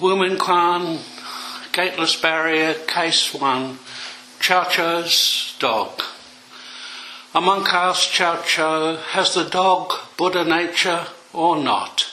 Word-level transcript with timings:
Wu 0.00 0.16
Men 0.16 0.38
Kuan, 0.38 0.98
Gateless 1.72 2.16
Barrier, 2.16 2.72
Case 2.86 3.34
1, 3.34 3.78
Chow 4.40 4.64
Chow's 4.64 5.54
Dog. 5.58 6.00
A 7.34 7.40
monk 7.42 7.70
asked 7.74 8.10
Chow 8.10 8.40
Chow, 8.40 8.96
has 8.96 9.34
the 9.34 9.44
dog 9.44 9.92
Buddha 10.16 10.42
nature 10.42 11.06
or 11.34 11.62
not? 11.62 12.06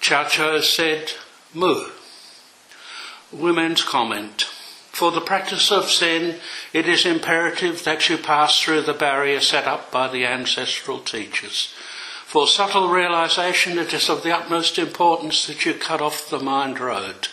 Chow 0.00 0.22
Chow 0.28 0.60
said, 0.60 1.10
Mu. 1.52 1.86
Wu 3.32 3.52
Men's 3.54 3.82
comment. 3.82 4.42
For 4.92 5.10
the 5.10 5.20
practice 5.20 5.72
of 5.72 5.90
Zen, 5.90 6.36
it 6.72 6.86
is 6.86 7.04
imperative 7.04 7.82
that 7.82 8.08
you 8.08 8.18
pass 8.18 8.60
through 8.60 8.82
the 8.82 8.94
barrier 8.94 9.40
set 9.40 9.66
up 9.66 9.90
by 9.90 10.06
the 10.06 10.26
ancestral 10.26 11.00
teachers. 11.00 11.74
For 12.30 12.46
subtle 12.46 12.90
realization, 12.90 13.76
it 13.76 13.92
is 13.92 14.08
of 14.08 14.22
the 14.22 14.30
utmost 14.30 14.78
importance 14.78 15.48
that 15.48 15.66
you 15.66 15.74
cut 15.74 16.00
off 16.00 16.30
the 16.30 16.38
mind 16.38 16.78
road. 16.78 17.26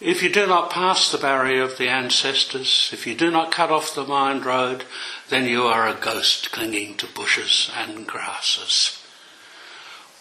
If 0.00 0.22
you 0.22 0.32
do 0.32 0.46
not 0.46 0.70
pass 0.70 1.12
the 1.12 1.18
barrier 1.18 1.60
of 1.64 1.76
the 1.76 1.90
ancestors, 1.90 2.88
if 2.94 3.06
you 3.06 3.14
do 3.14 3.30
not 3.30 3.52
cut 3.52 3.70
off 3.70 3.94
the 3.94 4.06
mind 4.06 4.46
road, 4.46 4.84
then 5.28 5.44
you 5.44 5.64
are 5.64 5.86
a 5.86 5.92
ghost 5.92 6.50
clinging 6.50 6.96
to 6.96 7.06
bushes 7.08 7.70
and 7.76 8.06
grasses. 8.06 9.04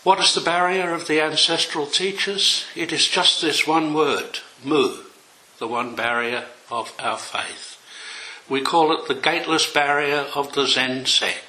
What 0.04 0.20
is 0.20 0.36
the 0.36 0.42
barrier 0.42 0.94
of 0.94 1.08
the 1.08 1.22
ancestral 1.22 1.86
teachers? 1.86 2.66
It 2.76 2.92
is 2.92 3.08
just 3.08 3.42
this 3.42 3.66
one 3.66 3.94
word, 3.94 4.40
mu, 4.62 5.04
the 5.58 5.70
one 5.70 5.96
barrier 5.96 6.48
of 6.70 6.94
our 7.00 7.18
faith. 7.18 7.78
We 8.50 8.60
call 8.60 8.92
it 8.92 9.08
the 9.08 9.16
gateless 9.16 9.72
barrier 9.72 10.26
of 10.36 10.52
the 10.52 10.68
Zen 10.68 11.06
sect. 11.06 11.46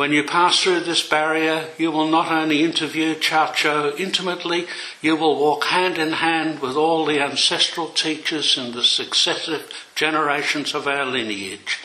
When 0.00 0.12
you 0.14 0.24
pass 0.24 0.62
through 0.62 0.80
this 0.80 1.06
barrier, 1.06 1.68
you 1.76 1.90
will 1.90 2.08
not 2.08 2.32
only 2.32 2.64
interview 2.64 3.16
Chow 3.16 3.92
intimately, 3.98 4.66
you 5.02 5.14
will 5.14 5.38
walk 5.38 5.64
hand 5.64 5.98
in 5.98 6.12
hand 6.12 6.60
with 6.60 6.74
all 6.74 7.04
the 7.04 7.20
ancestral 7.20 7.88
teachers 7.88 8.56
in 8.56 8.72
the 8.72 8.82
successive 8.82 9.70
generations 9.94 10.74
of 10.74 10.86
our 10.86 11.04
lineage. 11.04 11.80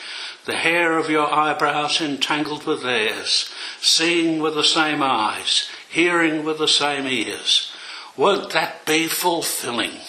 The 0.46 0.56
hair 0.56 0.96
of 0.96 1.10
your 1.10 1.30
eyebrows 1.30 2.00
entangled 2.00 2.64
with 2.64 2.82
theirs, 2.82 3.52
seeing 3.82 4.40
with 4.40 4.54
the 4.54 4.64
same 4.64 5.02
eyes, 5.02 5.68
hearing 5.90 6.42
with 6.42 6.56
the 6.56 6.68
same 6.68 7.06
ears. 7.06 7.70
Won't 8.16 8.48
that 8.54 8.86
be 8.86 9.08
fulfilling? 9.08 10.00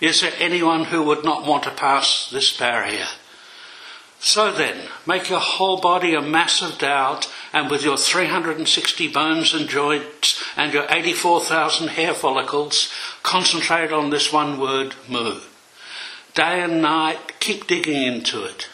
Is 0.00 0.20
there 0.20 0.32
anyone 0.38 0.84
who 0.84 1.02
would 1.02 1.24
not 1.24 1.44
want 1.44 1.64
to 1.64 1.72
pass 1.72 2.30
this 2.30 2.56
barrier? 2.56 3.08
So 4.20 4.52
then, 4.52 4.88
make 5.06 5.30
your 5.30 5.38
whole 5.38 5.80
body 5.80 6.14
a 6.14 6.20
mass 6.20 6.60
of 6.60 6.78
doubt, 6.78 7.32
and 7.52 7.70
with 7.70 7.84
your 7.84 7.96
360 7.96 9.08
bones 9.08 9.54
and 9.54 9.68
joints 9.68 10.42
and 10.56 10.72
your 10.72 10.86
84,000 10.90 11.88
hair 11.88 12.14
follicles, 12.14 12.92
concentrate 13.22 13.92
on 13.92 14.10
this 14.10 14.32
one 14.32 14.58
word, 14.58 14.94
mu. 15.08 15.40
Day 16.34 16.62
and 16.62 16.82
night, 16.82 17.38
keep 17.40 17.66
digging 17.66 18.02
into 18.02 18.44
it. 18.44 18.68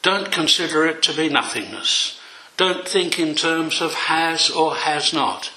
Don't 0.00 0.32
consider 0.32 0.86
it 0.86 1.02
to 1.02 1.14
be 1.14 1.28
nothingness. 1.28 2.18
Don't 2.56 2.88
think 2.88 3.18
in 3.18 3.34
terms 3.34 3.80
of 3.80 3.94
has 3.94 4.50
or 4.50 4.74
has 4.74 5.12
not. 5.12 5.52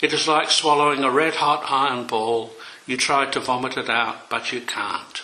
It 0.00 0.12
is 0.12 0.28
like 0.28 0.50
swallowing 0.50 1.02
a 1.02 1.10
red 1.10 1.34
hot 1.34 1.64
iron 1.68 2.06
ball. 2.06 2.52
You 2.86 2.96
try 2.96 3.26
to 3.26 3.40
vomit 3.40 3.76
it 3.76 3.90
out, 3.90 4.30
but 4.30 4.52
you 4.52 4.60
can't. 4.60 5.22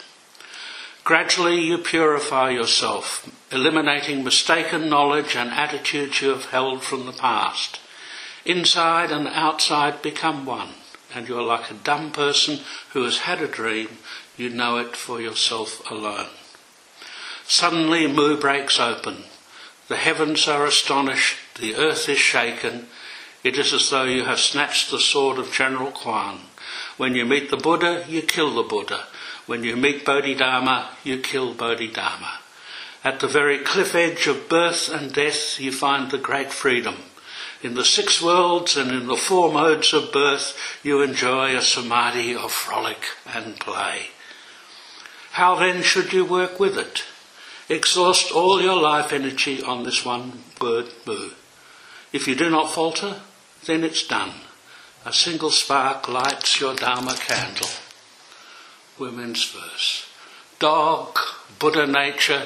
Gradually 1.11 1.61
you 1.61 1.77
purify 1.77 2.50
yourself, 2.50 3.28
eliminating 3.50 4.22
mistaken 4.22 4.89
knowledge 4.89 5.34
and 5.34 5.50
attitudes 5.50 6.22
you 6.22 6.28
have 6.28 6.44
held 6.44 6.84
from 6.84 7.05
the 7.05 7.12
past. 7.12 7.80
Inside 8.44 9.11
and 9.11 9.27
outside 9.27 10.03
become 10.03 10.47
one, 10.47 10.69
and 11.12 11.27
you 11.27 11.36
are 11.36 11.42
like 11.42 11.69
a 11.69 11.75
dumb 11.75 12.12
person 12.12 12.61
who 12.92 13.03
has 13.03 13.27
had 13.27 13.42
a 13.42 13.48
dream, 13.48 13.88
you 14.36 14.50
know 14.50 14.78
it 14.78 14.94
for 14.94 15.20
yourself 15.20 15.83
alone. 15.91 16.28
Suddenly 17.44 18.06
Mu 18.06 18.38
breaks 18.38 18.78
open. 18.78 19.25
The 19.88 19.97
heavens 19.97 20.47
are 20.47 20.64
astonished, 20.64 21.38
the 21.60 21.75
earth 21.75 22.09
is 22.09 22.20
shaken. 22.20 22.87
It 23.43 23.59
is 23.59 23.72
as 23.72 23.91
though 23.91 24.04
you 24.04 24.26
have 24.26 24.38
snatched 24.38 24.93
the 24.93 25.00
sword 25.00 25.38
of 25.38 25.50
General 25.50 25.91
Kuan. 25.91 26.43
When 26.99 27.16
you 27.16 27.25
meet 27.25 27.50
the 27.50 27.56
Buddha, 27.56 28.04
you 28.09 28.22
kill 28.22 28.54
the 28.54 28.62
Buddha. 28.62 29.09
When 29.50 29.65
you 29.65 29.75
meet 29.75 30.05
Bodhidharma, 30.05 30.91
you 31.03 31.19
kill 31.19 31.55
Bodhidharma. 31.55 32.38
At 33.03 33.19
the 33.19 33.27
very 33.27 33.59
cliff 33.59 33.97
edge 33.97 34.28
of 34.28 34.49
birth 34.49 34.88
and 34.88 35.12
death, 35.12 35.59
you 35.59 35.72
find 35.72 36.09
the 36.09 36.19
great 36.19 36.53
freedom. 36.53 36.99
In 37.61 37.75
the 37.75 37.84
six 37.84 38.22
worlds 38.22 38.77
and 38.77 38.93
in 38.93 39.09
the 39.09 39.16
four 39.16 39.53
modes 39.53 39.93
of 39.93 40.12
birth, 40.12 40.56
you 40.84 41.03
enjoy 41.03 41.56
a 41.56 41.62
samadhi 41.62 42.33
of 42.33 42.53
frolic 42.53 43.03
and 43.27 43.59
play. 43.59 44.11
How 45.33 45.56
then 45.56 45.82
should 45.82 46.12
you 46.12 46.25
work 46.25 46.61
with 46.61 46.78
it? 46.78 47.03
Exhaust 47.69 48.31
all 48.31 48.62
your 48.62 48.81
life 48.81 49.12
energy 49.12 49.65
on 49.65 49.82
this 49.82 50.05
one 50.05 50.44
word, 50.61 50.93
mu. 51.05 51.31
If 52.12 52.28
you 52.28 52.37
do 52.37 52.50
not 52.50 52.71
falter, 52.71 53.17
then 53.67 53.82
it's 53.82 54.06
done. 54.06 54.31
A 55.05 55.12
single 55.12 55.50
spark 55.50 56.06
lights 56.09 56.61
your 56.61 56.77
Dharma 56.77 57.17
candle 57.17 57.71
Wu 59.00 59.11
Men's 59.11 59.44
verse. 59.50 60.06
Dog, 60.59 61.19
Buddha 61.59 61.87
nature, 61.87 62.43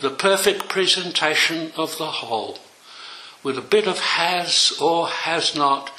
the 0.00 0.08
perfect 0.08 0.68
presentation 0.68 1.70
of 1.76 1.98
the 1.98 2.06
whole. 2.06 2.58
With 3.42 3.58
a 3.58 3.62
bit 3.62 3.86
of 3.86 3.98
has 3.98 4.72
or 4.80 5.06
has 5.06 5.54
not, 5.54 5.92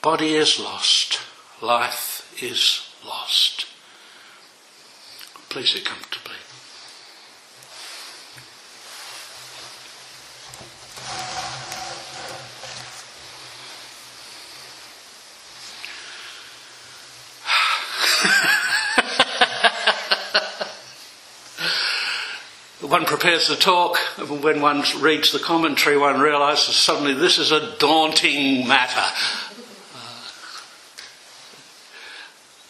body 0.00 0.34
is 0.34 0.60
lost, 0.60 1.20
life 1.60 2.32
is 2.40 2.88
lost. 3.04 3.66
Please 5.48 5.72
sit 5.72 5.84
comfortably. 5.84 6.37
One 22.88 23.04
prepares 23.04 23.48
the 23.48 23.56
talk, 23.56 23.98
and 24.16 24.42
when 24.42 24.60
one 24.60 24.82
reads 25.00 25.32
the 25.32 25.38
commentary, 25.38 25.98
one 25.98 26.20
realizes 26.20 26.76
suddenly 26.76 27.14
this 27.14 27.38
is 27.38 27.52
a 27.52 27.76
daunting 27.78 28.66
matter. 28.66 29.14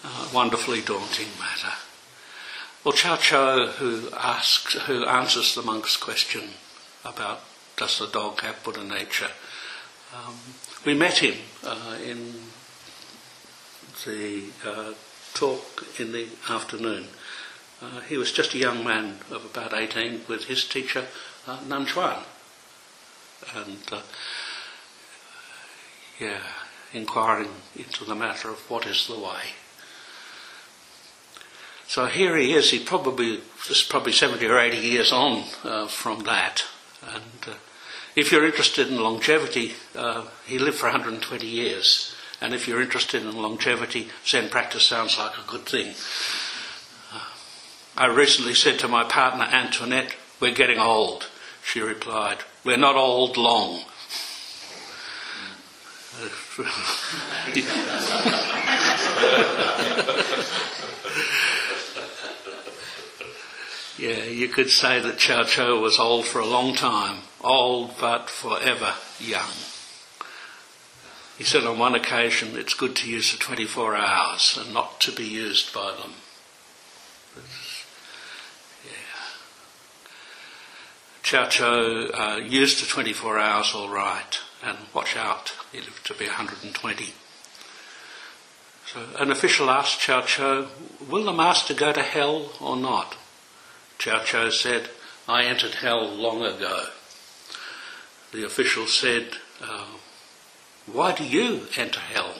Uh, 0.05 0.29
a 0.31 0.35
wonderfully 0.35 0.81
daunting 0.81 1.29
matter. 1.39 1.75
Well, 2.85 2.95
Chow 2.95 3.17
Chow, 3.17 3.67
who 3.67 4.09
asks, 4.17 4.75
who 4.87 5.05
answers 5.05 5.55
the 5.55 5.63
monk's 5.63 5.97
question 5.97 6.51
about 7.05 7.41
does 7.77 7.99
the 7.99 8.07
dog 8.07 8.41
have 8.41 8.63
Buddha 8.65 8.83
nature, 8.83 9.31
um, 10.15 10.35
we 10.85 10.95
met 10.95 11.19
him 11.19 11.37
uh, 11.65 11.97
in 12.05 12.35
the 14.05 14.45
uh, 14.65 14.95
talk 15.35 15.85
in 15.99 16.13
the 16.13 16.27
afternoon. 16.49 17.07
Uh, 17.81 18.01
he 18.01 18.17
was 18.17 18.33
just 18.33 18.55
a 18.55 18.59
young 18.59 18.83
man 18.85 19.19
of 19.31 19.45
about 19.45 19.73
18 19.73 20.23
with 20.29 20.45
his 20.45 20.65
teacher, 20.65 21.07
uh, 21.47 21.61
Nan 21.67 21.87
Chuan. 21.87 22.23
And, 23.55 23.79
uh, 23.93 24.03
yeah, 26.19 26.41
inquiring 26.93 27.51
into 27.77 28.05
the 28.05 28.15
matter 28.15 28.51
of 28.51 28.69
what 28.69 28.87
is 28.87 29.07
the 29.07 29.19
way. 29.19 29.55
So 31.87 32.07
here 32.07 32.37
he 32.37 32.53
is, 32.53 32.71
he 32.71 32.81
probably, 32.81 33.41
is 33.71 33.83
probably 33.83 34.13
70 34.13 34.45
or 34.47 34.59
80 34.59 34.77
years 34.77 35.13
on 35.13 35.45
uh, 35.65 35.87
from 35.87 36.25
that. 36.25 36.65
And 37.03 37.47
uh, 37.47 37.55
if 38.15 38.33
you're 38.33 38.45
interested 38.45 38.89
in 38.89 39.01
longevity, 39.01 39.75
uh, 39.95 40.27
he 40.47 40.59
lived 40.59 40.79
for 40.79 40.87
120 40.87 41.47
years. 41.47 42.15
And 42.41 42.53
if 42.53 42.69
you're 42.69 42.83
interested 42.83 43.23
in 43.23 43.41
longevity, 43.41 44.09
Zen 44.27 44.51
practice 44.51 44.83
sounds 44.83 45.17
like 45.17 45.39
a 45.39 45.51
good 45.51 45.67
thing. 45.67 45.95
I 47.99 48.07
recently 48.07 48.55
said 48.55 48.79
to 48.79 48.87
my 48.87 49.03
partner 49.03 49.43
Antoinette, 49.43 50.15
We're 50.39 50.55
getting 50.55 50.79
old. 50.79 51.27
She 51.65 51.81
replied, 51.81 52.39
We're 52.65 52.77
not 52.77 52.95
old 52.95 53.37
long. 53.37 53.81
yeah, 63.99 64.25
you 64.27 64.49
could 64.49 64.71
say 64.71 65.01
that 65.01 65.19
Chow 65.19 65.43
Chow 65.43 65.81
was 65.81 65.99
old 65.99 66.25
for 66.25 66.39
a 66.39 66.47
long 66.47 66.77
time, 66.77 67.23
old 67.41 67.99
but 67.99 68.31
forever 68.31 68.95
young. 69.19 69.51
He 71.37 71.43
said 71.43 71.65
on 71.65 71.81
one 71.81 71.97
occasion, 71.97 72.57
it's 72.57 72.75
good 72.75 72.95
to 72.95 73.11
use 73.11 73.33
the 73.33 73.39
24 73.39 73.97
hours 73.97 74.57
and 74.61 74.73
not 74.73 75.01
to 75.01 75.11
be 75.11 75.25
used 75.25 75.75
by 75.75 75.91
them. 75.91 76.13
Chow 77.35 77.68
Chow 81.29 81.45
uh, 82.15 82.41
used 82.43 82.83
the 82.83 82.87
24 82.87 83.39
hours 83.39 83.75
all 83.75 83.91
right, 83.91 84.41
and 84.65 84.79
watch 84.95 85.15
out, 85.15 85.53
he 85.71 85.79
lived 85.79 86.07
to 86.07 86.15
be 86.15 86.25
120. 86.25 87.13
So 88.87 89.01
an 89.19 89.31
official 89.31 89.69
asked 89.69 90.01
Chow 90.01 90.23
Cho, 90.23 90.69
Will 91.07 91.25
the 91.25 91.35
master 91.35 91.75
go 91.75 91.93
to 91.93 92.01
hell 92.03 92.53
or 92.63 92.79
not? 92.79 93.19
Chow 93.99 94.21
Cho 94.25 94.49
said, 94.49 94.89
I 95.29 95.45
entered 95.45 95.75
hell 95.75 96.09
long 96.09 96.43
ago. 96.43 96.87
The 98.33 98.47
official 98.47 98.87
said, 98.87 99.37
uh, 99.63 99.85
Why 100.91 101.13
do 101.13 101.25
you 101.25 101.67
enter 101.77 102.01
hell? 102.01 102.37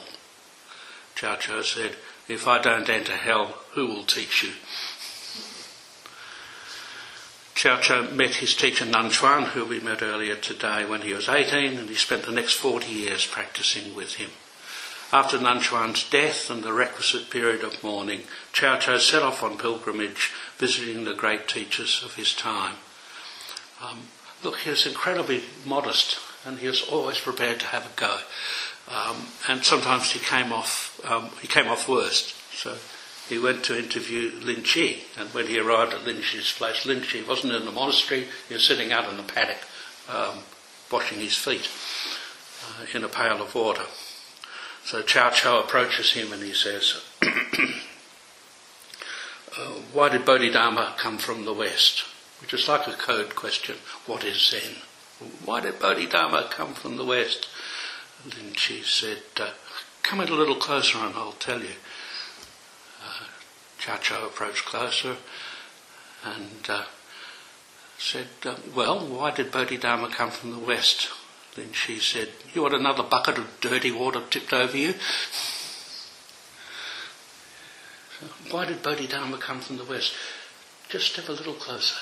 Chow 1.13 1.35
Cho 1.35 1.61
said, 1.61 1.95
If 2.27 2.47
I 2.47 2.59
don't 2.59 2.89
enter 2.89 3.15
hell, 3.15 3.59
who 3.73 3.85
will 3.85 4.03
teach 4.03 4.41
you? 4.41 4.53
Chow 7.59 8.09
met 8.11 8.35
his 8.35 8.55
teacher 8.55 8.85
Nan 8.85 9.09
Chuan, 9.09 9.43
who 9.47 9.65
we 9.65 9.81
met 9.81 10.01
earlier 10.01 10.37
today, 10.37 10.85
when 10.85 11.01
he 11.01 11.13
was 11.13 11.27
18, 11.27 11.77
and 11.77 11.89
he 11.89 11.95
spent 11.95 12.23
the 12.23 12.31
next 12.31 12.53
40 12.53 12.89
years 12.89 13.25
practicing 13.25 13.93
with 13.93 14.13
him. 14.13 14.29
After 15.11 15.37
Nan 15.37 15.59
Chuan's 15.59 16.09
death 16.09 16.49
and 16.49 16.63
the 16.63 16.71
requisite 16.71 17.29
period 17.29 17.65
of 17.65 17.83
mourning, 17.83 18.21
Chow 18.53 18.79
set 18.79 19.23
off 19.23 19.43
on 19.43 19.57
pilgrimage, 19.57 20.31
visiting 20.57 21.03
the 21.03 21.13
great 21.13 21.49
teachers 21.49 22.01
of 22.01 22.15
his 22.15 22.33
time. 22.33 22.75
Um, 23.83 24.03
look, 24.41 24.59
he 24.59 24.69
was 24.69 24.87
incredibly 24.87 25.43
modest, 25.65 26.17
and 26.45 26.59
he 26.59 26.67
was 26.67 26.81
always 26.81 27.19
prepared 27.19 27.59
to 27.59 27.65
have 27.65 27.85
a 27.85 27.99
go. 27.99 28.19
Um, 28.87 29.27
and 29.49 29.65
sometimes 29.65 30.11
he 30.11 30.19
came 30.19 30.53
off, 30.53 30.97
um, 31.03 31.31
he 31.41 31.47
came 31.49 31.67
off 31.67 31.89
worst. 31.89 32.35
So 32.53 32.77
he 33.29 33.37
went 33.37 33.63
to 33.65 33.77
interview 33.77 34.31
Lin 34.41 34.63
Chi, 34.63 35.01
and 35.17 35.29
when 35.29 35.45
he 35.47 35.59
arrived 35.59 35.93
at 35.93 36.03
Lin 36.03 36.21
Chi's 36.21 36.51
place, 36.51 36.85
Lin 36.85 37.01
Chi 37.01 37.21
wasn't 37.27 37.53
in 37.53 37.65
the 37.65 37.71
monastery, 37.71 38.25
he 38.47 38.55
was 38.55 38.65
sitting 38.65 38.91
out 38.91 39.07
in 39.07 39.17
the 39.17 39.23
paddock, 39.23 39.59
um, 40.09 40.39
washing 40.91 41.19
his 41.19 41.35
feet 41.35 41.69
uh, 42.65 42.85
in 42.97 43.03
a 43.03 43.07
pail 43.07 43.41
of 43.41 43.53
water. 43.53 43.85
So 44.83 45.03
Chao 45.03 45.29
Chao 45.29 45.59
approaches 45.59 46.13
him 46.13 46.33
and 46.33 46.41
he 46.41 46.53
says, 46.53 46.99
uh, 47.21 47.27
Why 49.93 50.09
did 50.09 50.25
Bodhidharma 50.25 50.95
come 50.97 51.19
from 51.19 51.45
the 51.45 51.53
West? 51.53 52.05
Which 52.41 52.55
is 52.55 52.67
like 52.67 52.87
a 52.87 52.93
code 52.93 53.35
question. 53.35 53.75
What 54.07 54.23
is 54.23 54.49
Zen? 54.49 54.77
Why 55.45 55.59
did 55.59 55.79
Bodhidharma 55.79 56.47
come 56.49 56.73
from 56.73 56.97
the 56.97 57.05
West? 57.05 57.47
Lin 58.25 58.53
Chi 58.53 58.81
said, 58.81 59.21
uh, 59.39 59.51
Come 60.01 60.21
in 60.21 60.29
a 60.29 60.33
little 60.33 60.55
closer 60.55 60.97
and 60.97 61.13
I'll 61.13 61.33
tell 61.33 61.61
you. 61.61 61.75
Chow 63.79 63.97
Cho 63.97 64.25
approached 64.25 64.65
closer 64.65 65.15
and 66.23 66.69
uh, 66.69 66.83
said, 67.97 68.27
uh, 68.45 68.55
Well, 68.75 68.99
why 69.07 69.31
did 69.31 69.51
Bodhidharma 69.51 70.09
come 70.09 70.31
from 70.31 70.51
the 70.51 70.59
west? 70.59 71.09
Then 71.55 71.71
she 71.71 71.99
said, 71.99 72.29
You 72.53 72.61
want 72.63 72.73
another 72.73 73.03
bucket 73.03 73.37
of 73.37 73.61
dirty 73.61 73.91
water 73.91 74.21
tipped 74.29 74.53
over 74.53 74.77
you? 74.77 74.95
Why 78.51 78.65
did 78.65 78.83
Bodhidharma 78.83 79.37
come 79.37 79.61
from 79.61 79.77
the 79.77 79.85
west? 79.85 80.13
Just 80.89 81.13
step 81.13 81.29
a 81.29 81.33
little 81.33 81.53
closer. 81.53 81.95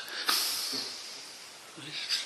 It's, 1.78 2.26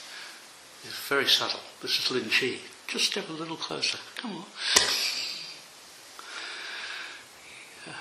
it's 0.84 1.08
very 1.10 1.28
subtle. 1.28 1.60
This 1.82 2.00
is 2.00 2.10
Lin 2.12 2.30
Chi. 2.30 2.60
Just 2.88 3.12
step 3.12 3.28
a 3.30 3.34
little 3.34 3.58
closer. 3.58 3.98
Come 4.16 4.32
on. 4.38 4.46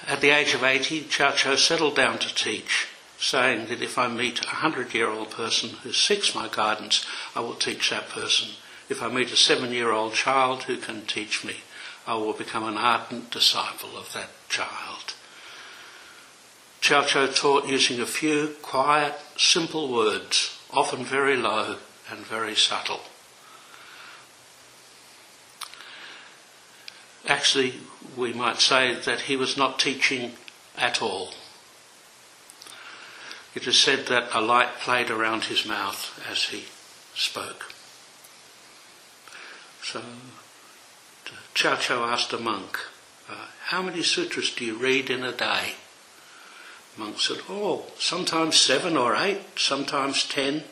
At 0.06 0.20
the 0.20 0.30
age 0.30 0.54
of 0.54 0.62
80, 0.62 1.04
Chow 1.04 1.32
Cho 1.32 1.56
settled 1.56 1.96
down 1.96 2.18
to 2.18 2.34
teach, 2.34 2.88
saying 3.18 3.68
that 3.68 3.80
if 3.80 3.96
I 3.96 4.08
meet 4.08 4.44
a 4.44 4.48
hundred 4.48 4.92
year 4.92 5.08
old 5.08 5.30
person 5.30 5.70
who 5.82 5.92
seeks 5.92 6.34
my 6.34 6.48
guidance, 6.48 7.06
I 7.34 7.40
will 7.40 7.54
teach 7.54 7.90
that 7.90 8.08
person. 8.08 8.50
If 8.88 9.02
I 9.02 9.08
meet 9.08 9.32
a 9.32 9.36
seven 9.36 9.72
year 9.72 9.90
old 9.90 10.14
child 10.14 10.64
who 10.64 10.76
can 10.76 11.06
teach 11.06 11.44
me, 11.44 11.56
I 12.06 12.14
will 12.14 12.32
become 12.32 12.64
an 12.64 12.76
ardent 12.76 13.30
disciple 13.30 13.96
of 13.96 14.12
that 14.12 14.30
child. 14.48 15.14
Chow 16.80 17.04
Cho 17.04 17.26
taught 17.26 17.68
using 17.68 18.00
a 18.00 18.06
few 18.06 18.56
quiet, 18.62 19.14
simple 19.36 19.88
words, 19.92 20.58
often 20.70 21.04
very 21.04 21.36
low 21.36 21.76
and 22.10 22.26
very 22.26 22.54
subtle. 22.54 23.00
Actually, 27.40 27.72
we 28.18 28.34
might 28.34 28.60
say 28.60 28.92
that 28.92 29.22
he 29.22 29.34
was 29.34 29.56
not 29.56 29.78
teaching 29.78 30.32
at 30.76 31.00
all. 31.00 31.30
It 33.54 33.66
is 33.66 33.78
said 33.78 34.08
that 34.08 34.28
a 34.34 34.42
light 34.42 34.74
played 34.80 35.08
around 35.08 35.44
his 35.44 35.64
mouth 35.64 36.22
as 36.30 36.50
he 36.50 36.64
spoke. 37.14 37.72
So, 39.82 40.02
Chow 41.54 41.76
Cho 41.76 42.04
asked 42.04 42.34
a 42.34 42.38
monk, 42.38 42.78
uh, 43.26 43.46
How 43.68 43.80
many 43.80 44.02
sutras 44.02 44.54
do 44.54 44.62
you 44.62 44.76
read 44.76 45.08
in 45.08 45.24
a 45.24 45.32
day? 45.32 45.76
monk 46.98 47.18
said, 47.18 47.38
Oh, 47.48 47.86
sometimes 47.98 48.56
seven 48.56 48.98
or 48.98 49.16
eight, 49.16 49.40
sometimes 49.56 50.24
ten. 50.24 50.64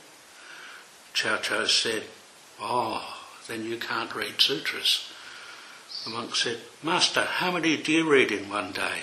Chow 1.14 1.38
Cho 1.38 1.64
said, 1.64 2.02
Oh, 2.60 3.20
then 3.46 3.64
you 3.64 3.78
can't 3.78 4.14
read 4.14 4.38
sutras. 4.38 5.07
The 6.08 6.14
monk 6.14 6.36
said, 6.36 6.60
Master, 6.82 7.20
how 7.20 7.50
many 7.50 7.76
do 7.76 7.92
you 7.92 8.10
read 8.10 8.32
in 8.32 8.48
one 8.48 8.72
day? 8.72 9.02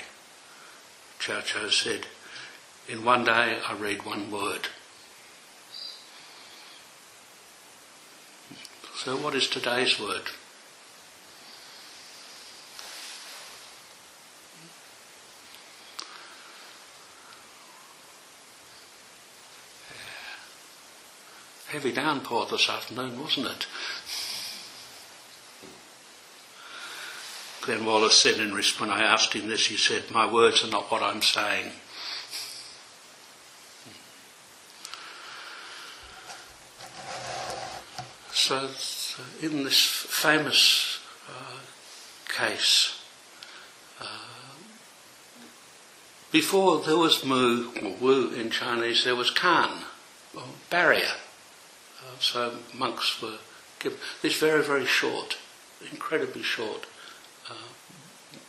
Chow 1.20 1.40
Cho 1.42 1.70
said, 1.70 2.08
In 2.88 3.06
one 3.06 3.26
day 3.26 3.60
I 3.64 3.74
read 3.74 4.04
one 4.04 4.32
word. 4.32 4.70
So, 8.96 9.18
what 9.18 9.36
is 9.36 9.48
today's 9.48 10.00
word? 10.00 10.24
Heavy 21.68 21.92
downpour 21.92 22.48
this 22.48 22.68
afternoon, 22.68 23.22
wasn't 23.22 23.46
it? 23.46 23.68
Glenn 27.66 27.84
Wallace 27.84 28.20
said 28.20 28.40
in 28.40 28.54
response, 28.54 28.92
when 28.92 29.00
I 29.02 29.04
asked 29.04 29.34
him 29.34 29.48
this, 29.48 29.66
he 29.66 29.76
said, 29.76 30.12
My 30.12 30.32
words 30.32 30.64
are 30.64 30.70
not 30.70 30.92
what 30.92 31.02
I'm 31.02 31.24
saying. 31.24 31.72
So, 38.32 38.70
in 39.42 39.64
this 39.64 39.84
famous 39.84 41.00
uh, 41.28 41.58
case, 42.28 43.02
uh, 44.00 44.06
before 46.32 46.82
there 46.82 46.98
was 46.98 47.26
Mu, 47.26 47.72
or 47.82 47.96
Wu 48.00 48.30
in 48.30 48.52
Chinese, 48.52 49.04
there 49.04 49.16
was 49.16 49.32
Kan, 49.32 49.86
or 50.36 50.44
barrier. 50.70 51.16
Uh, 52.00 52.20
so 52.20 52.58
monks 52.76 53.20
were 53.24 53.40
given, 53.80 53.98
this 54.22 54.40
very, 54.40 54.62
very 54.62 54.86
short, 54.86 55.40
incredibly 55.92 56.44
short 56.44 56.86
uh, 57.50 57.54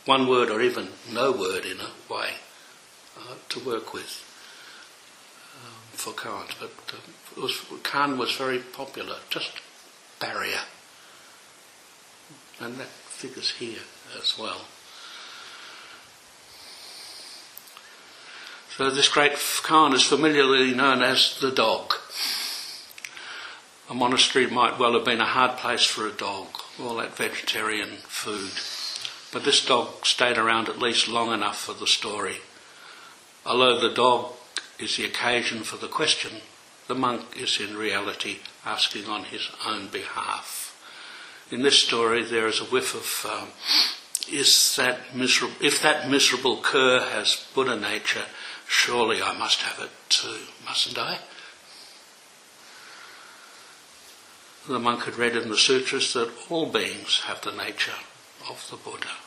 one 0.05 0.27
word 0.27 0.49
or 0.49 0.61
even 0.61 0.89
no 1.11 1.31
word 1.31 1.65
in 1.65 1.79
a 1.79 2.13
way 2.13 2.29
uh, 3.17 3.35
to 3.49 3.59
work 3.59 3.93
with 3.93 4.23
um, 5.63 5.71
for 5.91 6.13
Kant. 6.13 6.55
But 6.59 6.71
uh, 6.93 7.41
was, 7.41 7.65
Kant 7.83 8.17
was 8.17 8.35
very 8.35 8.59
popular, 8.59 9.17
just 9.29 9.61
barrier. 10.19 10.61
And 12.59 12.77
that 12.77 12.87
figures 12.87 13.51
here 13.51 13.79
as 14.19 14.37
well. 14.37 14.61
So 18.77 18.91
this 18.91 19.09
great 19.09 19.33
Khan 19.63 19.93
is 19.93 20.03
familiarly 20.03 20.73
known 20.73 21.01
as 21.01 21.39
the 21.39 21.51
dog. 21.51 21.95
A 23.89 23.93
monastery 23.93 24.47
might 24.47 24.77
well 24.77 24.93
have 24.93 25.05
been 25.05 25.21
a 25.21 25.25
hard 25.25 25.57
place 25.57 25.83
for 25.83 26.05
a 26.05 26.11
dog, 26.11 26.47
all 26.79 26.97
that 26.97 27.15
vegetarian 27.15 27.97
food. 28.03 28.51
But 29.31 29.43
this 29.43 29.65
dog 29.65 30.05
stayed 30.05 30.37
around 30.37 30.69
at 30.69 30.79
least 30.79 31.07
long 31.07 31.33
enough 31.33 31.59
for 31.59 31.73
the 31.73 31.87
story. 31.87 32.37
Although 33.45 33.79
the 33.79 33.93
dog 33.93 34.33
is 34.79 34.95
the 34.95 35.05
occasion 35.05 35.63
for 35.63 35.77
the 35.77 35.87
question, 35.87 36.41
the 36.87 36.95
monk 36.95 37.35
is 37.37 37.59
in 37.59 37.75
reality 37.75 38.37
asking 38.65 39.05
on 39.05 39.25
his 39.25 39.49
own 39.65 39.87
behalf. 39.87 40.63
In 41.51 41.61
this 41.61 41.81
story, 41.81 42.23
there 42.23 42.47
is 42.47 42.59
a 42.59 42.65
whiff 42.65 42.93
of 42.93 43.31
um, 43.31 43.49
is 44.31 44.75
that 44.75 45.15
miserable, 45.15 45.55
if 45.61 45.81
that 45.81 46.09
miserable 46.09 46.57
cur 46.57 46.99
has 46.99 47.45
Buddha 47.53 47.79
nature, 47.79 48.25
surely 48.67 49.21
I 49.21 49.37
must 49.37 49.61
have 49.61 49.83
it 49.83 49.91
too, 50.09 50.39
mustn't 50.65 50.97
I? 50.97 51.19
The 54.67 54.79
monk 54.79 55.03
had 55.03 55.15
read 55.15 55.37
in 55.37 55.49
the 55.49 55.57
sutras 55.57 56.11
that 56.13 56.29
all 56.49 56.69
beings 56.69 57.21
have 57.25 57.41
the 57.41 57.53
nature 57.53 57.93
of 58.49 58.67
the 58.69 58.77
Buddha, 58.77 59.17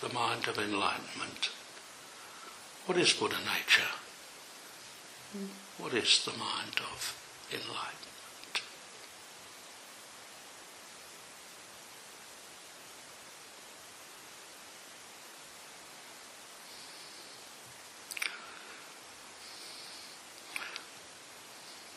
the 0.00 0.12
mind 0.12 0.46
of 0.48 0.58
enlightenment. 0.58 1.50
What 2.86 2.98
is 2.98 3.12
Buddha 3.14 3.36
nature? 3.38 3.88
What 5.78 5.94
is 5.94 6.24
the 6.24 6.32
mind 6.32 6.76
of 6.92 7.16
enlightenment? 7.50 8.60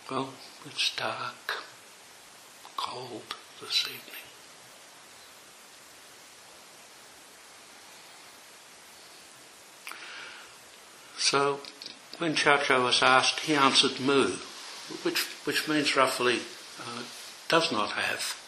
Well, 0.10 0.30
it's 0.66 0.96
dark, 0.96 1.64
cold 2.78 3.36
this 3.60 3.86
evening. 3.88 4.27
So 11.30 11.60
when 12.20 12.36
Chow 12.36 12.56
Chow 12.56 12.86
was 12.86 13.04
asked, 13.04 13.42
he 13.42 13.54
answered 13.54 14.00
Mu, 14.00 14.38
which, 15.04 15.26
which 15.44 15.68
means 15.68 15.94
roughly 15.94 16.40
uh, 16.80 17.04
does 17.50 17.70
not 17.70 17.92
have. 17.92 18.42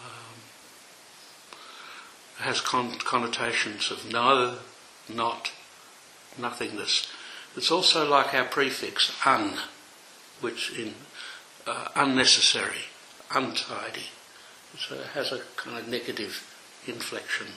Um, 0.00 0.38
has 2.44 2.60
con- 2.60 2.98
connotations 2.98 3.90
of 3.90 4.08
no, 4.12 4.58
not, 5.12 5.50
nothingness. 6.38 7.08
It's 7.56 7.72
also 7.72 8.08
like 8.08 8.32
our 8.32 8.44
prefix 8.44 9.10
un, 9.26 9.54
which 10.40 10.70
in 10.78 10.94
uh, 11.66 11.88
unnecessary, 11.96 12.84
untidy. 13.34 14.06
So 14.78 14.94
it 14.94 15.06
has 15.14 15.32
a 15.32 15.40
kind 15.56 15.78
of 15.78 15.88
negative 15.88 16.46
inflection 16.86 17.48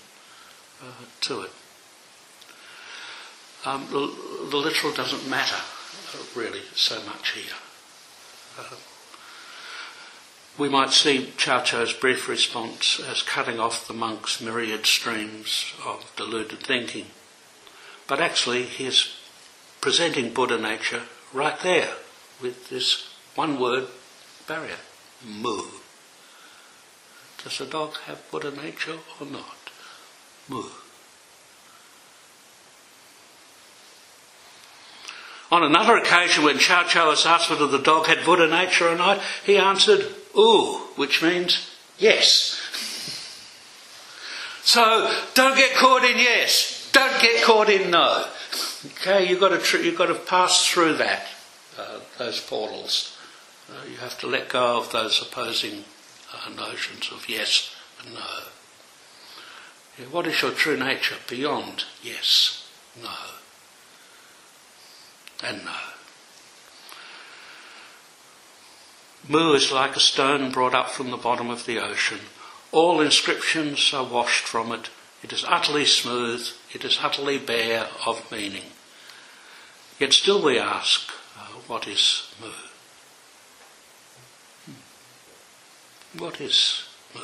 uh, 0.82 1.06
to 1.22 1.42
it. 1.42 1.52
Um, 3.66 3.88
the, 3.90 4.14
the, 4.50 4.58
literal 4.58 4.94
doesn't 4.94 5.30
matter 5.30 5.56
really 6.36 6.62
so 6.76 7.02
much 7.06 7.32
here. 7.32 7.54
Uh, 8.60 8.76
we 10.58 10.68
might 10.68 10.92
see 10.92 11.32
Chow 11.38 11.62
Chow's 11.62 11.94
brief 11.94 12.28
response 12.28 13.00
as 13.00 13.22
cutting 13.22 13.60
off 13.60 13.88
the 13.88 13.94
monk's 13.94 14.42
myriad 14.42 14.86
streams 14.86 15.74
of 15.86 16.12
deluded 16.18 16.60
thinking. 16.60 17.08
But 18.06 18.20
actually, 18.20 18.64
he 18.64 18.86
is 18.86 19.16
presenting 19.80 20.34
Buddha 20.34 20.58
nature 20.58 21.04
right 21.32 21.60
there 21.62 21.96
with 22.42 22.70
this 22.70 23.08
one 23.36 23.60
word 23.60 23.88
barrier, 24.46 24.78
mu. 25.26 25.64
Does 27.42 27.62
a 27.62 27.66
dog 27.66 27.98
have 28.08 28.30
Buddha 28.30 28.52
nature 28.52 29.00
or 29.20 29.26
not? 29.26 29.72
Mu. 30.50 30.64
On 35.54 35.62
another 35.62 35.98
occasion, 35.98 36.44
when 36.44 36.58
Chow 36.58 37.10
was 37.10 37.28
asked 37.28 37.48
whether 37.48 37.68
the 37.68 37.78
dog 37.78 38.08
had 38.08 38.26
Buddha 38.26 38.48
nature 38.48 38.90
or 38.90 38.96
not, 38.96 39.22
he 39.46 39.56
answered, 39.56 40.04
ooh, 40.36 40.78
which 40.96 41.22
means 41.22 41.70
yes. 42.00 42.60
so 44.64 45.16
don't 45.36 45.56
get 45.56 45.76
caught 45.76 46.04
in 46.04 46.18
yes. 46.18 46.90
Don't 46.92 47.22
get 47.22 47.44
caught 47.44 47.70
in 47.70 47.92
no. 47.92 48.26
Okay, 48.98 49.30
you've 49.30 49.40
got 49.40 49.50
to, 49.50 49.60
tr- 49.60 49.78
you've 49.78 49.96
got 49.96 50.08
to 50.08 50.16
pass 50.16 50.66
through 50.66 50.96
that, 50.96 51.28
uh, 51.78 52.00
those 52.18 52.40
portals. 52.40 53.16
Uh, 53.70 53.76
you 53.88 53.98
have 53.98 54.18
to 54.22 54.26
let 54.26 54.50
go 54.50 54.80
of 54.80 54.92
those 54.92 55.22
opposing 55.22 55.84
uh, 56.34 56.50
notions 56.50 57.12
of 57.12 57.30
yes 57.30 57.76
and 58.04 58.16
no. 58.16 58.26
Yeah, 60.00 60.06
what 60.06 60.26
is 60.26 60.42
your 60.42 60.50
true 60.50 60.78
nature 60.78 61.18
beyond 61.30 61.84
yes, 62.02 62.68
no? 63.00 63.12
And 65.44 65.66
no. 65.66 65.72
Mu 69.28 69.54
is 69.54 69.72
like 69.72 69.96
a 69.96 70.02
stone 70.02 70.52
brought 70.52 70.74
up 70.74 70.90
from 70.90 71.12
the 71.12 71.18
bottom 71.18 71.50
of 71.50 71.66
the 71.66 71.80
ocean. 71.80 72.20
All 72.72 73.00
inscriptions 73.00 73.94
are 73.94 74.04
washed 74.04 74.46
from 74.46 74.72
it. 74.72 74.90
It 75.22 75.32
is 75.32 75.46
utterly 75.48 75.86
smooth. 75.86 76.46
It 76.74 76.84
is 76.84 77.00
utterly 77.02 77.38
bare 77.38 77.88
of 78.06 78.30
meaning. 78.32 78.66
Yet 80.00 80.12
still 80.12 80.44
we 80.44 80.60
ask, 80.60 81.10
uh, 81.38 81.60
what 81.68 81.88
is 81.88 82.34
Mu? 82.42 82.50
Hmm. 84.66 86.22
What 86.22 86.42
is 86.42 86.84
Mu? 87.16 87.22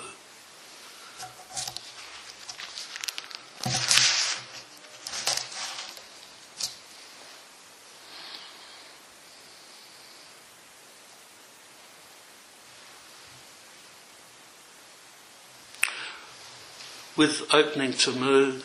With 17.20 17.54
opening 17.54 17.92
to 17.92 18.14
Mu, 18.14 18.62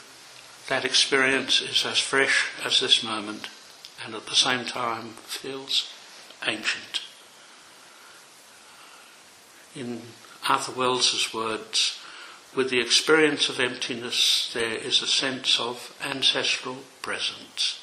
that 0.68 0.84
experience 0.84 1.60
is 1.60 1.84
as 1.84 1.98
fresh 1.98 2.52
as 2.64 2.78
this 2.78 3.02
moment 3.02 3.48
and 4.04 4.14
at 4.14 4.26
the 4.26 4.36
same 4.36 4.64
time 4.64 5.08
feels 5.24 5.92
ancient. 6.46 7.00
In 9.74 10.02
Arthur 10.48 10.70
Wells's 10.70 11.34
words, 11.34 11.98
with 12.54 12.70
the 12.70 12.80
experience 12.80 13.48
of 13.48 13.58
emptiness, 13.58 14.52
there 14.54 14.76
is 14.76 15.02
a 15.02 15.08
sense 15.08 15.58
of 15.58 15.92
ancestral 16.00 16.76
presence. 17.02 17.80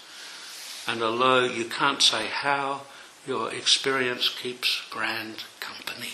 And 0.87 1.03
although 1.03 1.43
you 1.43 1.65
can't 1.65 2.01
say 2.01 2.27
how, 2.27 2.83
your 3.27 3.51
experience 3.51 4.29
keeps 4.29 4.83
grand 4.89 5.43
company. 5.59 6.13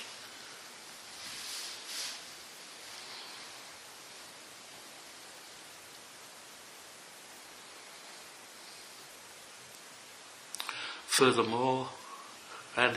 Furthermore, 11.17 11.87
and 12.75 12.95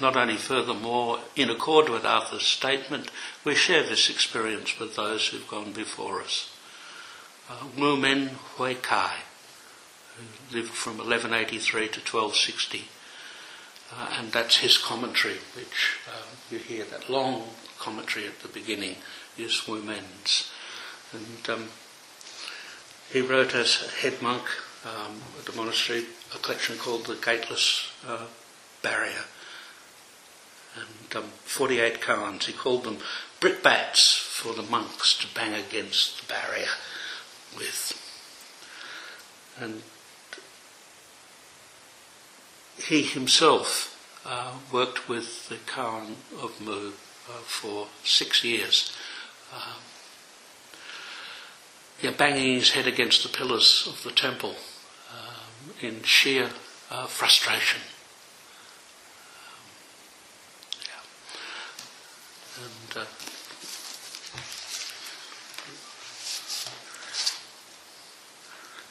not 0.00 0.16
only 0.16 0.36
furthermore, 0.36 1.20
in 1.36 1.48
accord 1.48 1.88
with 1.88 2.04
Arthur's 2.04 2.44
statement, 2.44 3.08
we 3.44 3.54
share 3.54 3.84
this 3.84 4.10
experience 4.10 4.80
with 4.80 4.96
those 4.96 5.28
who've 5.28 5.46
gone 5.46 5.70
before 5.70 6.20
us. 6.20 6.52
Uh, 7.48 7.66
Wu 7.78 7.96
Men 7.96 8.30
Hui 8.56 8.74
Kai, 8.74 9.18
who 10.16 10.56
lived 10.56 10.70
from 10.70 10.98
1183 10.98 11.82
to 11.82 12.00
1260, 12.00 12.88
uh, 13.92 14.08
and 14.18 14.32
that's 14.32 14.56
his 14.56 14.76
commentary, 14.76 15.36
which 15.54 15.98
um, 16.08 16.26
you 16.50 16.58
hear 16.58 16.84
that 16.86 17.08
long 17.08 17.44
commentary 17.78 18.26
at 18.26 18.40
the 18.40 18.48
beginning 18.48 18.96
is 19.38 19.68
Wu 19.68 19.80
Men's. 19.84 20.50
And 21.12 21.48
um, 21.48 21.68
he 23.12 23.20
wrote 23.20 23.54
as 23.54 23.88
head 24.00 24.20
monk 24.20 24.42
um, 24.84 25.20
at 25.38 25.46
the 25.46 25.56
monastery 25.56 26.04
a 26.34 26.38
collection 26.38 26.76
called 26.78 27.06
the 27.06 27.14
Gateless 27.14 27.92
uh, 28.06 28.26
Barrier. 28.82 29.24
And 30.74 31.16
um, 31.16 31.30
48 31.44 32.00
koans. 32.00 32.44
He 32.44 32.52
called 32.52 32.84
them 32.84 32.98
brickbats 33.40 34.18
for 34.18 34.52
the 34.52 34.62
monks 34.62 35.16
to 35.18 35.26
bang 35.34 35.54
against 35.54 36.20
the 36.20 36.32
barrier 36.32 36.68
with. 37.56 38.02
And 39.58 39.82
he 42.76 43.02
himself 43.02 43.92
uh, 44.26 44.54
worked 44.72 45.08
with 45.08 45.48
the 45.48 45.56
koan 45.56 46.16
of 46.40 46.60
Mu 46.60 46.88
uh, 46.88 47.42
for 47.44 47.88
six 48.04 48.44
years. 48.44 48.94
Um, 49.54 49.82
yeah, 52.02 52.10
banging 52.10 52.54
his 52.54 52.70
head 52.70 52.86
against 52.86 53.22
the 53.22 53.28
pillars 53.28 53.86
of 53.86 54.02
the 54.02 54.10
temple 54.10 54.56
in 55.80 56.02
sheer 56.02 56.50
uh, 56.90 57.06
frustration. 57.06 57.80
Um, 59.48 59.66
yeah. 60.86 61.02
And 62.64 63.02
uh, 63.02 63.06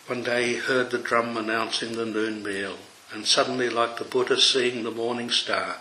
one 0.08 0.24
day 0.24 0.54
he 0.54 0.56
heard 0.56 0.92
the 0.92 0.98
drum 0.98 1.38
announcing 1.38 1.94
the 1.94 2.06
noon 2.06 2.44
meal, 2.44 2.78
and 3.12 3.26
suddenly, 3.26 3.70
like 3.70 3.98
the 3.98 4.04
Buddha 4.04 4.40
seeing 4.40 4.84
the 4.84 4.92
morning 4.92 5.30
star, 5.30 5.78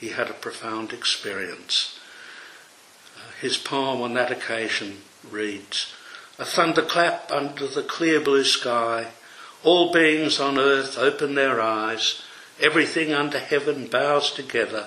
he 0.00 0.08
had 0.08 0.28
a 0.28 0.34
profound 0.34 0.92
experience. 0.92 1.98
Uh, 3.16 3.30
his 3.40 3.56
poem 3.56 4.00
on 4.00 4.14
that 4.14 4.32
occasion 4.32 5.02
reads, 5.28 5.92
A 6.38 6.44
thunderclap 6.44 7.32
under 7.32 7.66
the 7.66 7.82
clear 7.82 8.20
blue 8.20 8.44
sky, 8.44 9.08
all 9.64 9.92
beings 9.92 10.38
on 10.38 10.56
earth 10.56 10.96
open 10.96 11.34
their 11.34 11.60
eyes. 11.60 12.22
Everything 12.60 13.12
under 13.12 13.38
heaven 13.38 13.86
bows 13.86 14.32
together. 14.32 14.86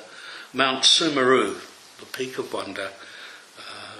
Mount 0.54 0.84
Sumeru, 0.84 1.60
the 2.00 2.06
peak 2.06 2.38
of 2.38 2.54
wonder, 2.54 2.92
uh, 3.60 3.98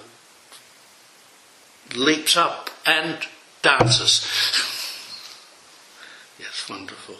leaps 1.96 2.38
up 2.38 2.70
and 2.86 3.18
dances. 3.62 4.22
yes, 6.40 6.70
wonderful. 6.70 7.16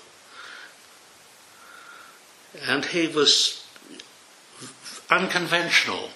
And 2.68 2.86
he 2.86 3.08
was 3.08 3.66
unconventional. 5.10 6.10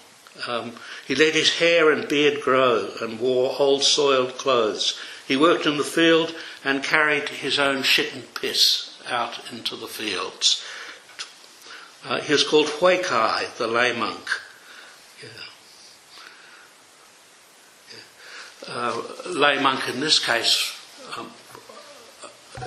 Um, 0.48 0.74
he 1.08 1.16
let 1.16 1.34
his 1.34 1.60
hair 1.60 1.92
and 1.92 2.08
beard 2.08 2.42
grow 2.42 2.90
and 3.02 3.20
wore 3.20 3.56
old 3.58 3.84
soiled 3.84 4.38
clothes. 4.38 5.00
He 5.28 5.36
worked 5.36 5.66
in 5.66 5.78
the 5.78 5.84
field 5.84 6.36
and 6.64 6.84
carried 6.84 7.30
his 7.30 7.58
own 7.58 7.84
shit 7.84 8.14
and 8.14 8.34
piss 8.36 9.02
out 9.10 9.52
into 9.52 9.76
the 9.76 9.88
fields. 9.88 10.64
Uh, 12.04 12.22
he 12.22 12.34
was 12.34 12.44
called 12.44 12.68
Huikai, 12.68 13.58
the 13.58 13.68
lay 13.68 13.98
monk. 13.98 14.30
Yeah. 15.24 15.30
Uh, 18.68 19.02
lay 19.28 19.62
monk 19.62 19.90
in 19.90 20.00
this 20.00 20.20
case 20.20 20.78
um, 21.18 21.32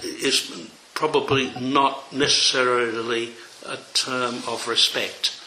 is 0.03 0.69
probably 0.95 1.53
not 1.61 2.13
necessarily 2.13 3.33
a 3.65 3.77
term 3.95 4.43
of 4.49 4.67
respect 4.67 5.38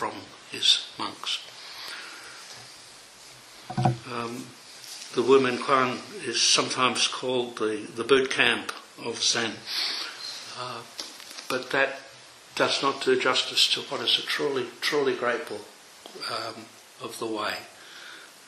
from 0.00 0.14
his 0.50 0.88
monks. 0.98 1.40
Um, 4.10 4.46
the 5.14 5.20
Wu 5.20 5.38
Men 5.40 5.58
Kuan 5.58 5.98
is 6.24 6.40
sometimes 6.40 7.06
called 7.06 7.58
the, 7.58 7.86
the 7.94 8.02
boot 8.02 8.30
camp 8.30 8.72
of 9.04 9.22
Zen, 9.22 9.52
uh, 10.58 10.80
but 11.50 11.68
that 11.72 11.98
does 12.54 12.82
not 12.82 13.04
do 13.04 13.20
justice 13.20 13.70
to 13.74 13.82
what 13.82 14.00
is 14.00 14.18
a 14.18 14.22
truly, 14.22 14.64
truly 14.80 15.14
great 15.14 15.46
book 15.46 15.66
um, 16.30 16.64
of 17.02 17.18
the 17.18 17.26
way. 17.26 17.56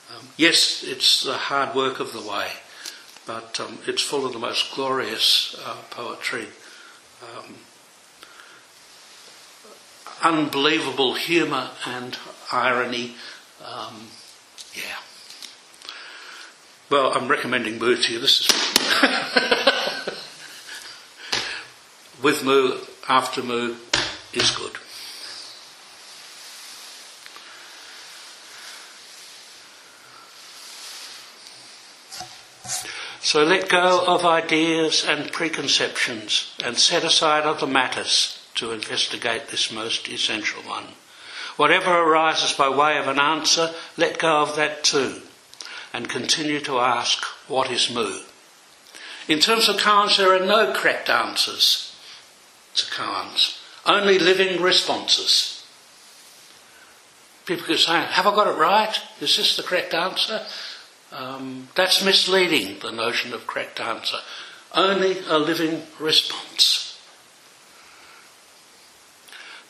Um, 0.08 0.28
yes, 0.38 0.82
it's 0.82 1.22
the 1.22 1.36
hard 1.36 1.76
work 1.76 2.00
of 2.00 2.14
the 2.14 2.26
way, 2.26 2.48
but 3.26 3.60
um, 3.60 3.76
it's 3.86 4.00
full 4.00 4.24
of 4.24 4.32
the 4.32 4.38
most 4.38 4.74
glorious 4.74 5.54
uh, 5.62 5.76
poetry. 5.90 6.46
Unbelievable 10.22 11.14
humour 11.14 11.70
and 11.86 12.18
irony. 12.52 13.14
Um, 13.64 14.08
yeah. 14.74 14.98
Well, 16.90 17.12
I'm 17.14 17.28
recommending 17.28 17.78
Mu 17.78 17.96
to 17.96 18.12
you. 18.12 18.18
This 18.18 18.40
is 18.40 18.48
with 22.22 22.44
Mu, 22.44 22.76
after 23.08 23.42
Mu 23.42 23.76
is 24.34 24.50
good. 24.50 24.76
So 33.22 33.44
let 33.44 33.70
go 33.70 34.04
of 34.06 34.26
ideas 34.26 35.06
and 35.08 35.32
preconceptions 35.32 36.52
and 36.62 36.76
set 36.76 37.04
aside 37.04 37.44
other 37.44 37.66
matters 37.66 38.41
to 38.56 38.72
investigate 38.72 39.48
this 39.48 39.72
most 39.72 40.08
essential 40.08 40.62
one. 40.62 40.88
Whatever 41.56 41.90
arises 41.90 42.52
by 42.52 42.68
way 42.68 42.98
of 42.98 43.08
an 43.08 43.18
answer, 43.18 43.70
let 43.96 44.18
go 44.18 44.42
of 44.42 44.56
that 44.56 44.84
too 44.84 45.22
and 45.92 46.08
continue 46.08 46.60
to 46.60 46.78
ask, 46.78 47.22
what 47.48 47.70
is 47.70 47.90
Mu? 47.90 48.20
In 49.28 49.38
terms 49.38 49.68
of 49.68 49.76
koans, 49.76 50.16
there 50.16 50.34
are 50.34 50.44
no 50.44 50.72
correct 50.72 51.08
answers 51.08 51.94
to 52.74 52.86
koans, 52.86 53.58
only 53.84 54.18
living 54.18 54.62
responses. 54.62 55.64
People 57.44 57.66
could 57.66 57.78
say, 57.78 57.92
have 57.92 58.26
I 58.26 58.34
got 58.34 58.46
it 58.46 58.58
right? 58.58 58.98
Is 59.20 59.36
this 59.36 59.56
the 59.56 59.62
correct 59.62 59.94
answer? 59.94 60.42
Um, 61.12 61.68
that's 61.74 62.04
misleading, 62.04 62.78
the 62.80 62.92
notion 62.92 63.34
of 63.34 63.46
correct 63.46 63.80
answer. 63.80 64.18
Only 64.74 65.18
a 65.28 65.38
living 65.38 65.82
response. 65.98 66.91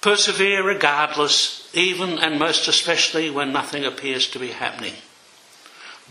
Persevere 0.02 0.62
regardless, 0.62 1.70
even 1.72 2.18
and 2.18 2.38
most 2.38 2.68
especially 2.68 3.30
when 3.30 3.52
nothing 3.52 3.84
appears 3.84 4.28
to 4.28 4.38
be 4.38 4.48
happening. 4.48 4.94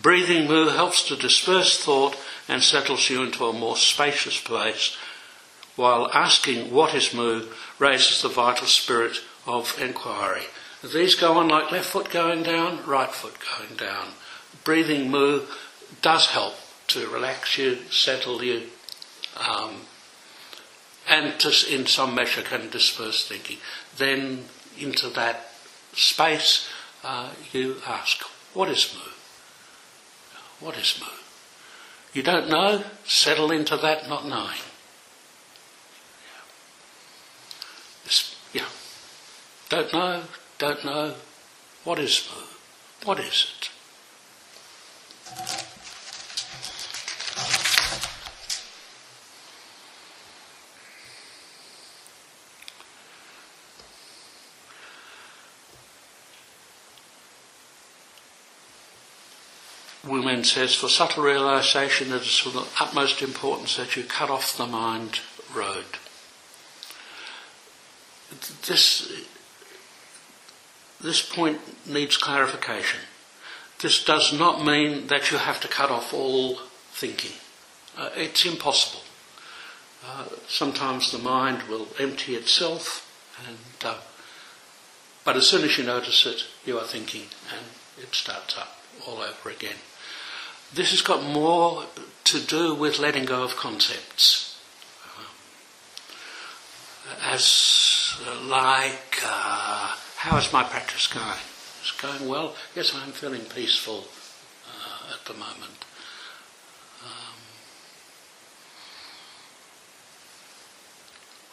Breathing 0.01 0.47
Mu 0.47 0.69
helps 0.69 1.07
to 1.07 1.15
disperse 1.15 1.77
thought 1.77 2.17
and 2.47 2.63
settles 2.63 3.09
you 3.09 3.21
into 3.21 3.45
a 3.45 3.53
more 3.53 3.77
spacious 3.77 4.41
place, 4.41 4.97
while 5.75 6.09
asking 6.13 6.73
what 6.73 6.95
is 6.95 7.13
Mu 7.13 7.45
raises 7.77 8.23
the 8.23 8.29
vital 8.29 8.65
spirit 8.65 9.17
of 9.45 9.79
inquiry. 9.79 10.45
These 10.81 11.13
go 11.13 11.37
on 11.37 11.49
like 11.49 11.71
left 11.71 11.91
foot 11.91 12.09
going 12.09 12.41
down, 12.41 12.83
right 12.87 13.11
foot 13.11 13.35
going 13.59 13.75
down 13.75 14.13
breathing 14.63 15.09
mu 15.09 15.41
does 16.01 16.27
help 16.27 16.55
to 16.87 17.07
relax 17.07 17.57
you, 17.57 17.77
settle 17.89 18.43
you, 18.43 18.63
um, 19.37 19.75
and 21.07 21.39
to, 21.39 21.51
in 21.73 21.85
some 21.85 22.15
measure 22.15 22.41
can 22.41 22.69
disperse 22.69 23.27
thinking. 23.27 23.57
Then 23.97 24.45
into 24.77 25.09
that 25.09 25.51
space, 25.93 26.69
uh, 27.03 27.31
you 27.51 27.77
ask, 27.87 28.23
what 28.53 28.69
is 28.69 28.93
mu? 28.93 29.11
What 30.65 30.77
is 30.77 30.97
mu? 30.99 31.07
You 32.13 32.23
don't 32.23 32.49
know? 32.49 32.83
Settle 33.05 33.51
into 33.51 33.77
that 33.77 34.07
not 34.07 34.27
knowing. 34.27 34.59
Yeah. 38.53 38.67
Don't 39.69 39.93
know, 39.93 40.23
don't 40.57 40.83
know. 40.83 41.15
What 41.83 41.99
is 41.99 42.29
mu? 42.29 42.43
What 43.05 43.19
is 43.19 43.47
it? 43.57 43.69
Wu 60.07 60.23
Men 60.23 60.43
says, 60.43 60.73
for 60.73 60.89
subtle 60.89 61.23
realization, 61.23 62.11
it 62.11 62.23
is 62.23 62.43
of 62.45 62.53
the 62.53 62.67
utmost 62.79 63.21
importance 63.21 63.77
that 63.77 63.95
you 63.95 64.03
cut 64.03 64.29
off 64.29 64.57
the 64.57 64.65
mind 64.65 65.19
road. 65.53 65.85
This, 68.67 69.11
this 70.99 71.21
point 71.21 71.59
needs 71.87 72.17
clarification. 72.17 73.01
This 73.79 74.03
does 74.03 74.33
not 74.33 74.65
mean 74.65 75.07
that 75.07 75.31
you 75.31 75.37
have 75.37 75.59
to 75.61 75.67
cut 75.67 75.91
off 75.91 76.13
all 76.13 76.59
thinking. 76.91 77.37
Uh, 77.97 78.09
it's 78.15 78.45
impossible. 78.45 79.01
Uh, 80.03 80.25
sometimes 80.47 81.11
the 81.11 81.19
mind 81.19 81.63
will 81.63 81.87
empty 81.99 82.35
itself, 82.35 83.07
and 83.47 83.85
uh, 83.85 83.97
but 85.23 85.35
as 85.35 85.47
soon 85.47 85.63
as 85.63 85.77
you 85.77 85.83
notice 85.83 86.25
it, 86.25 86.45
you 86.65 86.79
are 86.79 86.85
thinking, 86.85 87.23
and 87.55 87.65
it 88.01 88.15
starts 88.15 88.57
up 88.57 88.77
all 89.05 89.17
over 89.17 89.49
again. 89.49 89.75
This 90.73 90.91
has 90.91 91.01
got 91.01 91.23
more 91.23 91.85
to 92.23 92.39
do 92.39 92.73
with 92.73 92.97
letting 92.99 93.25
go 93.25 93.43
of 93.43 93.57
concepts. 93.57 94.57
As 97.23 98.17
uh, 98.25 98.41
like, 98.45 99.19
uh, 99.25 99.95
how 100.15 100.37
is 100.37 100.53
my 100.53 100.63
practice 100.63 101.07
going? 101.07 101.25
It's 101.81 101.91
going 101.91 102.29
well. 102.29 102.55
Yes, 102.73 102.95
I'm 102.95 103.11
feeling 103.11 103.41
peaceful 103.41 104.05
uh, 104.65 105.13
at 105.13 105.25
the 105.25 105.33
moment. 105.33 105.83
Um, 107.03 107.37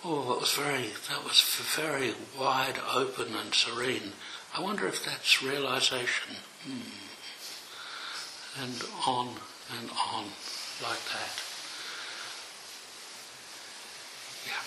oh, 0.04 0.33
it 0.35 0.40
was 0.40 0.52
very, 0.52 0.90
that 1.09 1.24
was 1.24 1.42
very 1.74 2.14
wide 2.38 2.78
open 2.94 3.35
and 3.35 3.52
serene. 3.52 4.12
I 4.57 4.61
wonder 4.61 4.87
if 4.87 5.04
that's 5.04 5.42
realization. 5.42 6.37
Hmm. 6.64 7.08
And 8.61 8.82
on 9.06 9.28
and 9.78 9.90
on 9.90 10.24
like 10.82 11.04
that. 11.12 11.42
Yeah, 14.46 14.62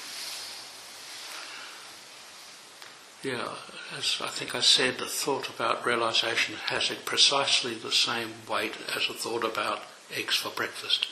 Yeah, 3.24 3.50
as 3.98 4.18
I 4.22 4.28
think 4.28 4.56
I 4.56 4.62
said, 4.62 5.00
a 5.02 5.06
thought 5.06 5.50
about 5.50 5.86
realization 5.86 6.56
has 6.68 6.90
precisely 7.06 7.74
the 7.74 7.92
same 7.92 8.34
weight 8.50 8.76
as 8.96 9.10
a 9.10 9.14
thought 9.14 9.44
about 9.44 9.84
eggs 10.16 10.36
for 10.36 10.50
breakfast, 10.50 11.08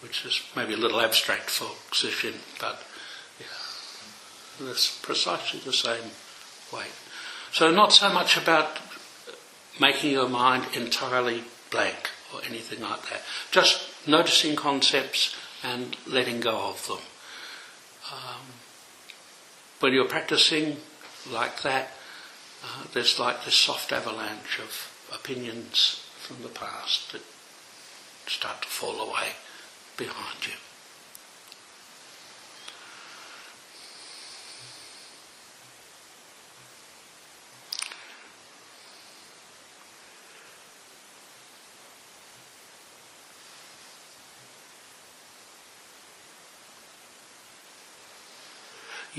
which 0.00 0.24
is 0.24 0.42
maybe 0.56 0.74
a 0.74 0.78
little 0.78 1.00
abstract 1.00 1.50
for 1.50 1.70
Sesshin, 1.92 2.34
but 2.60 2.82
yeah, 3.38 4.68
it's 4.70 4.98
precisely 5.00 5.60
the 5.60 5.72
same 5.72 6.10
weight. 6.72 6.92
So 7.52 7.70
not 7.70 7.92
so 7.92 8.12
much 8.12 8.36
about 8.36 8.80
making 9.80 10.10
your 10.10 10.28
mind 10.28 10.66
entirely 10.74 11.44
blank 11.70 12.10
or 12.32 12.40
anything 12.46 12.80
like 12.80 13.02
that, 13.10 13.22
just 13.50 13.88
noticing 14.06 14.56
concepts 14.56 15.36
and 15.62 15.96
letting 16.06 16.40
go 16.40 16.68
of 16.68 16.86
them. 16.86 16.98
Um, 18.12 18.40
when 19.80 19.92
you're 19.92 20.04
practicing, 20.04 20.76
like 21.30 21.62
that, 21.62 21.90
uh, 22.62 22.84
there's 22.92 23.18
like 23.18 23.44
this 23.44 23.54
soft 23.54 23.92
avalanche 23.92 24.58
of 24.58 24.90
opinions 25.12 26.06
from 26.18 26.42
the 26.42 26.48
past 26.48 27.12
that 27.12 27.22
start 28.26 28.62
to 28.62 28.68
fall 28.68 29.00
away 29.00 29.32
behind 29.96 30.46
you. 30.46 30.54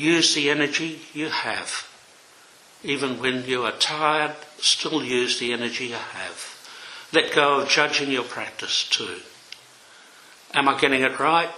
Use 0.05 0.35
the 0.35 0.51
energy 0.51 1.01
you 1.15 1.29
have. 1.29 1.89
Even 2.83 3.19
when 3.19 3.43
you 3.45 3.63
are 3.63 3.71
tired, 3.71 4.35
still 4.59 5.03
use 5.03 5.39
the 5.39 5.51
energy 5.51 5.87
you 5.87 5.95
have. 5.95 7.07
Let 7.11 7.33
go 7.33 7.61
of 7.61 7.69
judging 7.69 8.11
your 8.11 8.23
practice 8.23 8.87
too. 8.87 9.21
Am 10.53 10.69
I 10.69 10.79
getting 10.79 11.01
it 11.01 11.19
right? 11.19 11.49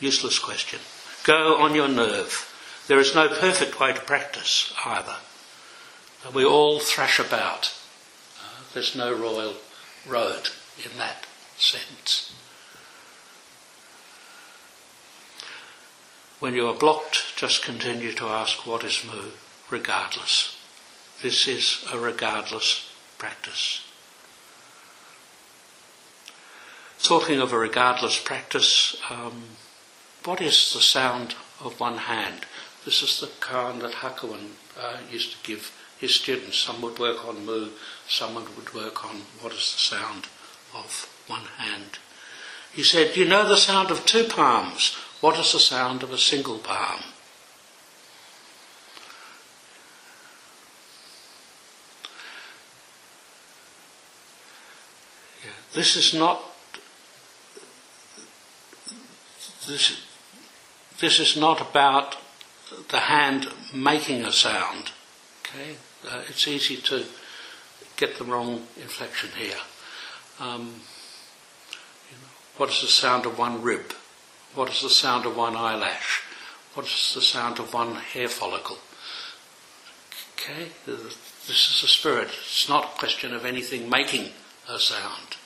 Useless 0.00 0.40
question. 0.40 0.80
Go 1.22 1.62
on 1.62 1.76
your 1.76 1.86
nerve. 1.86 2.52
There 2.88 2.98
is 2.98 3.14
no 3.14 3.28
perfect 3.28 3.78
way 3.78 3.92
to 3.92 4.00
practice 4.00 4.74
either. 4.84 5.16
We 6.34 6.44
all 6.44 6.80
thrash 6.80 7.20
about. 7.20 7.72
Uh, 8.40 8.62
there's 8.74 8.96
no 8.96 9.14
royal 9.14 9.54
road 10.08 10.48
in 10.84 10.98
that 10.98 11.24
sense. 11.56 12.32
When 16.38 16.54
you 16.54 16.68
are 16.68 16.74
blocked, 16.74 17.34
just 17.36 17.64
continue 17.64 18.12
to 18.12 18.26
ask 18.26 18.66
what 18.66 18.84
is 18.84 19.02
mu, 19.06 19.30
regardless. 19.70 20.58
This 21.22 21.48
is 21.48 21.82
a 21.90 21.98
regardless 21.98 22.92
practice. 23.16 23.82
Talking 27.02 27.40
of 27.40 27.54
a 27.54 27.58
regardless 27.58 28.18
practice, 28.22 29.00
um, 29.08 29.56
what 30.24 30.42
is 30.42 30.74
the 30.74 30.82
sound 30.82 31.36
of 31.58 31.80
one 31.80 31.98
hand? 31.98 32.44
This 32.84 33.02
is 33.02 33.18
the 33.18 33.30
kind 33.40 33.80
that 33.80 33.92
Hakuin 33.92 34.50
uh, 34.78 34.98
used 35.10 35.32
to 35.32 35.46
give 35.46 35.72
his 35.98 36.14
students. 36.14 36.58
Some 36.58 36.82
would 36.82 36.98
work 36.98 37.26
on 37.26 37.46
mu, 37.46 37.70
some 38.06 38.34
would 38.34 38.74
work 38.74 39.06
on 39.06 39.22
what 39.40 39.52
is 39.52 39.72
the 39.72 39.96
sound 39.96 40.26
of 40.74 41.08
one 41.28 41.46
hand. 41.56 41.98
He 42.72 42.82
said, 42.82 43.16
You 43.16 43.24
know 43.24 43.48
the 43.48 43.56
sound 43.56 43.90
of 43.90 44.04
two 44.04 44.24
palms. 44.24 44.96
What 45.20 45.38
is 45.38 45.52
the 45.52 45.58
sound 45.58 46.02
of 46.02 46.12
a 46.12 46.18
single 46.18 46.58
palm? 46.58 47.00
Yeah. 55.44 55.50
This 55.74 55.96
is 55.96 56.14
not 56.14 56.42
this, 59.66 60.00
this 61.00 61.18
is 61.18 61.36
not 61.36 61.60
about 61.60 62.16
the 62.88 63.00
hand 63.00 63.48
making 63.74 64.24
a 64.24 64.32
sound. 64.32 64.92
Okay, 65.42 65.76
uh, 66.08 66.22
it's 66.28 66.46
easy 66.46 66.76
to 66.76 67.04
get 67.96 68.18
the 68.18 68.24
wrong 68.24 68.66
inflection 68.76 69.30
here. 69.36 69.58
Um, 70.38 70.82
you 72.10 72.16
know, 72.16 72.28
what 72.58 72.70
is 72.70 72.80
the 72.80 72.88
sound 72.88 73.26
of 73.26 73.38
one 73.38 73.62
rib? 73.62 73.92
What 74.56 74.70
is 74.70 74.80
the 74.80 74.88
sound 74.88 75.26
of 75.26 75.36
one 75.36 75.54
eyelash? 75.54 76.22
What 76.72 76.86
is 76.86 77.12
the 77.14 77.20
sound 77.20 77.58
of 77.58 77.74
one 77.74 77.96
hair 77.96 78.26
follicle? 78.26 78.78
Okay, 80.32 80.68
this 80.86 81.14
is 81.46 81.80
the 81.82 81.86
spirit. 81.86 82.28
It's 82.28 82.66
not 82.66 82.84
a 82.84 82.98
question 82.98 83.34
of 83.34 83.44
anything 83.44 83.90
making 83.90 84.30
a 84.66 84.78
sound. 84.78 85.36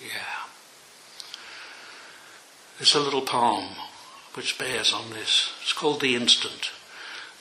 Yeah. 0.00 0.48
There's 2.78 2.94
a 2.94 3.00
little 3.00 3.20
poem 3.20 3.76
which 4.32 4.58
bears 4.58 4.94
on 4.94 5.10
this. 5.10 5.52
It's 5.62 5.74
called 5.74 6.00
The 6.00 6.16
Instant. 6.16 6.70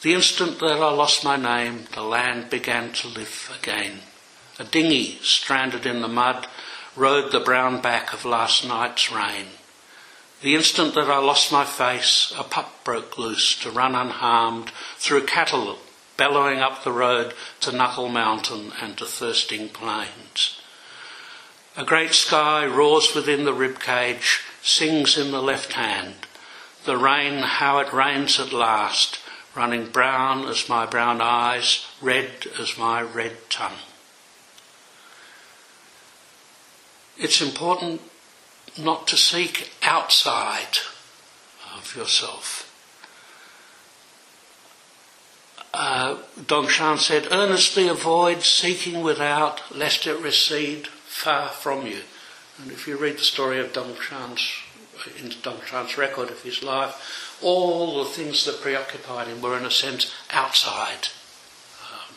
The 0.02 0.13
instant 0.13 0.60
that 0.60 0.82
I 0.82 0.91
lost 0.91 1.24
my 1.24 1.38
name, 1.38 1.86
the 1.96 2.04
land 2.04 2.50
began 2.50 2.91
to 2.91 3.08
live 3.08 3.50
again. 3.58 4.02
A 4.60 4.65
dinghy 4.65 5.20
stranded 5.22 5.86
in 5.86 6.02
the 6.02 6.10
mud 6.10 6.48
rode 6.96 7.32
the 7.32 7.40
brown 7.40 7.82
back 7.82 8.14
of 8.14 8.26
last 8.26 8.66
night's 8.66 9.12
rain. 9.12 9.48
The 10.42 10.56
instant 10.56 10.96
that 10.96 11.10
I 11.10 11.20
lost 11.20 11.52
my 11.52 11.66
face, 11.66 12.34
a 12.38 12.44
pup 12.44 12.84
broke 12.84 13.18
loose 13.18 13.60
to 13.62 13.70
run 13.70 13.96
unharmed 13.96 14.72
through 14.98 15.26
cattle 15.26 15.78
bellowing 16.22 16.60
up 16.60 16.84
the 16.84 16.92
road 16.92 17.34
to 17.60 17.72
Knuckle 17.72 18.08
Mountain 18.08 18.72
and 18.80 18.96
to 18.96 19.06
thirsting 19.06 19.70
plains. 19.70 20.62
A 21.76 21.84
great 21.84 22.14
sky 22.14 22.64
roars 22.64 23.16
within 23.16 23.44
the 23.44 23.54
rib 23.54 23.80
cage, 23.80 24.42
sings 24.62 25.18
in 25.18 25.32
the 25.32 25.42
left 25.42 25.74
hand. 25.74 26.28
The 26.86 26.96
rain, 26.96 27.40
how 27.40 27.80
it 27.80 27.92
rains 27.92 28.40
at 28.40 28.54
last, 28.54 29.18
running 29.56 29.88
brown 29.88 30.48
as 30.48 30.70
my 30.70 30.86
brown 30.86 31.22
eyes, 31.22 31.88
red 32.02 32.46
as 32.60 32.78
my 32.78 33.02
red 33.02 33.50
tongue. 33.50 33.80
It's 37.22 37.40
important 37.40 38.02
not 38.80 39.06
to 39.10 39.16
seek 39.16 39.70
outside 39.84 40.80
of 41.78 41.96
yourself. 41.96 42.68
Uh, 45.72 46.18
Dongshan 46.40 46.98
said, 46.98 47.28
earnestly 47.32 47.88
avoid 47.88 48.42
seeking 48.42 49.04
without, 49.04 49.62
lest 49.76 50.08
it 50.08 50.20
recede 50.20 50.88
far 50.88 51.50
from 51.50 51.86
you. 51.86 52.00
And 52.60 52.72
if 52.72 52.88
you 52.88 52.98
read 52.98 53.18
the 53.18 53.24
story 53.24 53.60
of 53.60 53.72
Dongshan's, 53.72 54.54
in 55.20 55.30
Dongshan's 55.30 56.00
record 56.00 56.32
of 56.32 56.42
his 56.42 56.64
life, 56.64 57.38
all 57.44 58.04
the 58.04 58.10
things 58.10 58.46
that 58.46 58.62
preoccupied 58.62 59.28
him 59.28 59.44
were, 59.44 59.56
in 59.56 59.66
a 59.66 59.72
sense, 59.72 60.12
outside. 60.32 61.10
Um, 61.84 62.16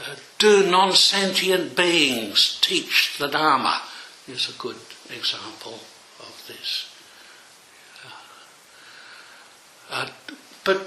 uh, 0.00 0.14
do 0.38 0.70
non 0.70 0.92
sentient 0.92 1.76
beings 1.76 2.58
teach 2.62 3.18
the 3.18 3.28
Dharma? 3.28 3.82
Is 4.28 4.48
a 4.48 4.58
good 4.60 4.76
example 5.08 5.74
of 6.18 6.44
this. 6.48 6.92
Uh, 8.04 8.10
uh, 9.90 10.08
but 10.64 10.84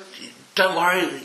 don't 0.56 0.75
worry, 0.75 1.21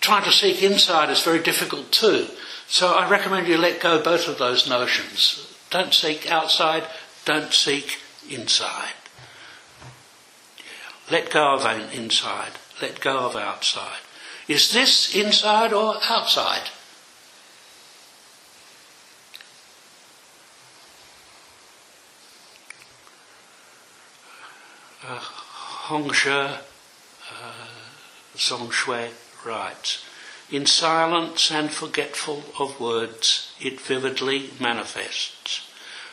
trying 0.00 0.24
to 0.24 0.32
seek 0.32 0.60
inside 0.62 1.08
is 1.10 1.22
very 1.22 1.38
difficult 1.38 1.92
too. 1.92 2.26
So 2.66 2.94
I 2.94 3.08
recommend 3.08 3.46
you 3.46 3.56
let 3.56 3.80
go 3.80 4.02
both 4.02 4.26
of 4.26 4.38
those 4.38 4.68
notions. 4.68 5.54
Don't 5.70 5.94
seek 5.94 6.30
outside, 6.30 6.84
don't 7.24 7.52
seek 7.52 7.98
inside. 8.28 8.94
Let 11.10 11.30
go 11.30 11.54
of 11.54 11.94
inside. 11.94 12.52
Let 12.82 13.00
go 13.00 13.18
of 13.18 13.36
outside. 13.36 14.00
Is 14.48 14.72
this 14.72 15.14
inside 15.14 15.72
or 15.72 15.96
outside? 16.08 16.70
Uh, 25.06 25.20
Hongzhi 25.88 26.58
uh, 27.32 27.52
Shui 28.36 29.08
writes, 29.42 30.04
In 30.50 30.66
silence 30.66 31.50
and 31.50 31.70
forgetful 31.70 32.44
of 32.60 32.78
words, 32.78 33.54
it 33.58 33.80
vividly 33.80 34.50
manifests. 34.60 35.66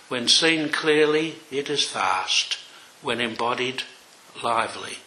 When 0.08 0.30
seen 0.30 0.70
clearly, 0.70 1.40
it 1.52 1.70
is 1.70 1.90
vast. 1.90 2.58
When 3.02 3.20
embodied, 3.20 3.84
lively. 4.42 5.00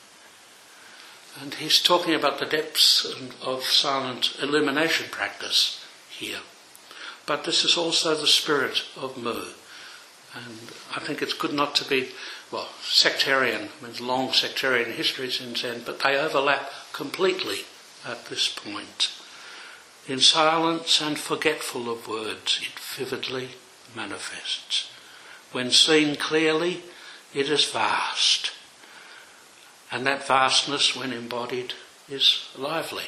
And 1.40 1.54
he's 1.54 1.82
talking 1.82 2.14
about 2.14 2.38
the 2.38 2.44
depths 2.44 3.06
of 3.40 3.64
silent 3.64 4.36
illumination 4.38 5.06
practice 5.10 5.82
here. 6.10 6.40
But 7.24 7.44
this 7.44 7.64
is 7.64 7.78
also 7.78 8.14
the 8.14 8.26
spirit 8.26 8.82
of 8.98 9.16
Mu. 9.16 9.44
I 10.98 11.00
think 11.00 11.22
it's 11.22 11.32
good 11.32 11.52
not 11.52 11.76
to 11.76 11.88
be, 11.88 12.08
well, 12.50 12.70
sectarian, 12.82 13.68
I 13.80 13.86
mean, 13.86 14.04
long 14.04 14.32
sectarian 14.32 14.90
histories 14.90 15.40
in 15.40 15.54
Zen, 15.54 15.82
but 15.86 16.00
they 16.00 16.18
overlap 16.18 16.72
completely 16.92 17.60
at 18.04 18.26
this 18.26 18.48
point. 18.48 19.12
In 20.08 20.18
silence 20.18 21.00
and 21.00 21.16
forgetful 21.16 21.88
of 21.88 22.08
words, 22.08 22.58
it 22.60 22.76
vividly 22.80 23.50
manifests. 23.94 24.90
When 25.52 25.70
seen 25.70 26.16
clearly, 26.16 26.82
it 27.32 27.48
is 27.48 27.66
vast. 27.66 28.50
And 29.92 30.04
that 30.04 30.26
vastness, 30.26 30.96
when 30.96 31.12
embodied, 31.12 31.74
is 32.08 32.48
lively. 32.58 33.04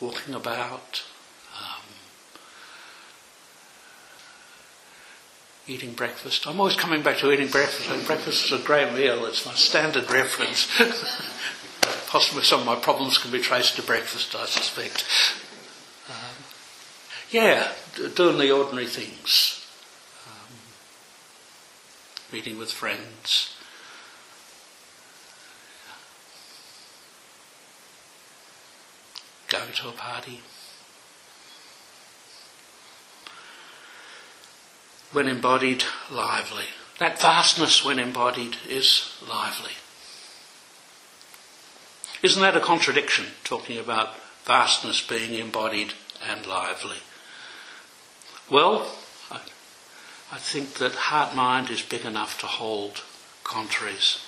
Walking 0.00 0.34
about, 0.34 1.04
eating 5.68 5.92
breakfast. 5.92 6.46
I'm 6.46 6.58
always 6.58 6.76
coming 6.76 7.02
back 7.02 7.18
to 7.18 7.30
eating 7.30 7.48
breakfast. 7.48 7.90
And 7.90 8.06
breakfast 8.06 8.46
is 8.46 8.60
a 8.60 8.64
great 8.64 8.92
meal. 8.94 9.24
It's 9.26 9.46
my 9.46 9.54
standard 9.54 10.10
reference. 10.10 10.66
Possibly 12.08 12.42
some 12.42 12.60
of 12.60 12.66
my 12.66 12.76
problems 12.76 13.18
can 13.18 13.30
be 13.30 13.40
traced 13.40 13.76
to 13.76 13.82
breakfast, 13.82 14.34
I 14.34 14.46
suspect. 14.46 15.04
Um, 16.08 16.44
yeah, 17.30 17.72
doing 18.16 18.38
the 18.38 18.50
ordinary 18.50 18.86
things. 18.86 19.66
Um, 20.26 20.54
meeting 22.32 22.58
with 22.58 22.72
friends. 22.72 23.54
going 29.48 29.72
to 29.72 29.88
a 29.88 29.92
party. 29.92 30.40
When 35.12 35.28
embodied, 35.28 35.84
lively. 36.10 36.66
That 36.98 37.20
vastness 37.20 37.84
when 37.84 37.98
embodied 37.98 38.56
is 38.68 39.14
lively. 39.26 39.72
Isn't 42.22 42.42
that 42.42 42.56
a 42.56 42.60
contradiction, 42.60 43.26
talking 43.44 43.78
about 43.78 44.14
vastness 44.44 45.00
being 45.00 45.34
embodied 45.34 45.92
and 46.28 46.46
lively? 46.46 46.96
Well, 48.50 48.90
I, 49.30 49.40
I 50.32 50.38
think 50.38 50.74
that 50.74 50.94
heart 50.94 51.36
mind 51.36 51.70
is 51.70 51.82
big 51.82 52.04
enough 52.04 52.40
to 52.40 52.46
hold 52.46 53.02
contraries. 53.44 54.18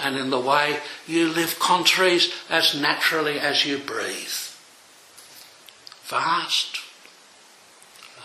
And 0.00 0.16
in 0.16 0.30
the 0.30 0.40
way 0.40 0.78
you 1.06 1.28
live 1.28 1.58
contraries 1.58 2.32
as 2.48 2.74
naturally 2.80 3.38
as 3.38 3.66
you 3.66 3.78
breathe. 3.78 4.28
Vast. 6.04 6.78
Uh, 8.18 8.22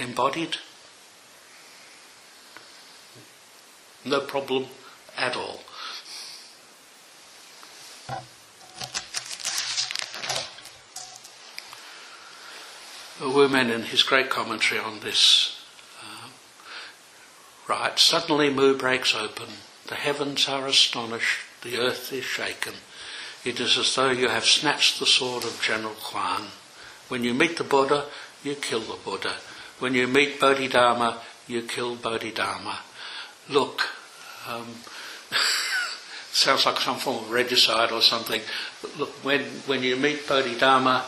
embodied. 0.00 0.56
No 4.04 4.20
problem 4.20 4.66
at 5.16 5.36
all. 5.36 5.60
Wu 13.20 13.48
Men, 13.48 13.70
in 13.70 13.82
his 13.82 14.04
great 14.04 14.30
commentary 14.30 14.80
on 14.80 15.00
this 15.00 15.60
uh, 16.00 16.28
writes, 17.66 18.02
Suddenly 18.02 18.48
Mu 18.50 18.76
breaks 18.76 19.14
open, 19.14 19.48
the 19.88 19.96
heavens 19.96 20.48
are 20.48 20.66
astonished, 20.66 21.40
the 21.62 21.78
earth 21.78 22.12
is 22.12 22.24
shaken. 22.24 22.74
It 23.44 23.58
is 23.58 23.76
as 23.76 23.94
though 23.94 24.10
you 24.10 24.28
have 24.28 24.44
snatched 24.44 25.00
the 25.00 25.06
sword 25.06 25.44
of 25.44 25.60
General 25.62 25.94
Kuan. 25.94 26.48
When 27.08 27.24
you 27.24 27.34
meet 27.34 27.56
the 27.56 27.64
Buddha, 27.64 28.06
you 28.44 28.54
kill 28.54 28.80
the 28.80 28.98
Buddha. 29.04 29.36
When 29.78 29.94
you 29.94 30.06
meet 30.06 30.40
Bodhidharma, 30.40 31.20
you 31.46 31.62
kill 31.62 31.96
Bodhidharma. 31.96 32.80
Look, 33.48 33.82
um, 34.48 34.66
sounds 36.32 36.66
like 36.66 36.78
some 36.80 36.98
form 36.98 37.24
of 37.24 37.30
regicide 37.30 37.92
or 37.92 38.02
something. 38.02 38.40
But 38.82 38.98
look, 38.98 39.10
when, 39.24 39.42
when 39.66 39.82
you 39.82 39.96
meet 39.96 40.28
Bodhidharma, 40.28 41.04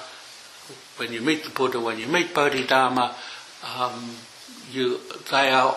when 0.96 1.12
you 1.12 1.20
meet 1.20 1.44
the 1.44 1.50
Buddha, 1.50 1.80
when 1.80 1.98
you 1.98 2.06
meet 2.06 2.34
Bodhidharma, 2.34 3.14
um, 3.76 4.16
you, 4.70 5.00
they 5.30 5.50
are, 5.50 5.76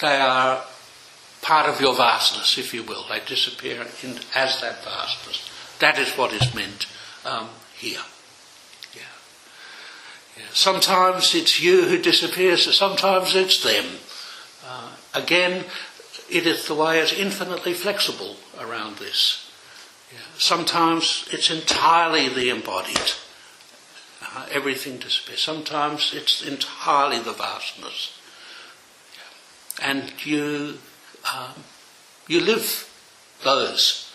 they 0.00 0.16
are 0.16 0.64
part 1.42 1.68
of 1.68 1.80
your 1.80 1.94
vastness, 1.94 2.58
if 2.58 2.74
you 2.74 2.82
will. 2.82 3.04
They 3.08 3.20
disappear 3.20 3.86
in, 4.02 4.18
as 4.34 4.60
that 4.60 4.82
vastness. 4.84 5.48
That 5.78 5.98
is 5.98 6.10
what 6.12 6.32
is 6.32 6.54
meant 6.54 6.86
um, 7.24 7.48
here. 7.76 8.00
Sometimes 10.54 11.34
it's 11.34 11.60
you 11.60 11.82
who 11.86 11.98
disappears, 11.98 12.76
sometimes 12.76 13.34
it's 13.34 13.60
them. 13.60 13.84
Uh, 14.64 14.90
again, 15.12 15.64
it 16.30 16.46
is 16.46 16.68
the 16.68 16.76
way 16.76 17.00
it's 17.00 17.12
infinitely 17.12 17.74
flexible 17.74 18.36
around 18.60 18.98
this. 18.98 19.50
Yeah. 20.12 20.20
Sometimes 20.38 21.28
it's 21.32 21.50
entirely 21.50 22.28
the 22.28 22.50
embodied. 22.50 23.14
Uh, 24.22 24.46
everything 24.52 24.98
disappears. 24.98 25.40
Sometimes 25.40 26.14
it's 26.14 26.40
entirely 26.40 27.18
the 27.18 27.32
vastness. 27.32 28.16
Yeah. 29.80 29.90
And 29.90 30.24
you, 30.24 30.78
um, 31.34 31.64
you 32.28 32.38
live 32.40 32.88
those 33.42 34.08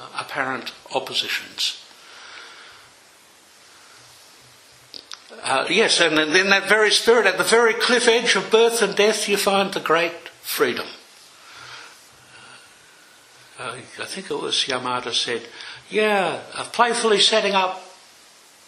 uh, 0.00 0.08
apparent 0.18 0.72
oppositions. 0.92 1.81
Uh, 5.42 5.66
yes, 5.68 6.00
and 6.00 6.18
in 6.18 6.50
that 6.50 6.68
very 6.68 6.90
spirit, 6.90 7.26
at 7.26 7.38
the 7.38 7.44
very 7.44 7.74
cliff 7.74 8.06
edge 8.08 8.36
of 8.36 8.50
birth 8.50 8.82
and 8.82 8.94
death, 8.94 9.28
you 9.28 9.36
find 9.36 9.72
the 9.72 9.80
great 9.80 10.28
freedom. 10.40 10.86
Uh, 13.58 13.76
I 14.00 14.04
think 14.04 14.30
it 14.30 14.40
was 14.40 14.54
Yamada 14.66 15.12
said, 15.12 15.42
yeah, 15.88 16.40
playfully 16.72 17.20
setting 17.20 17.54
up 17.54 17.82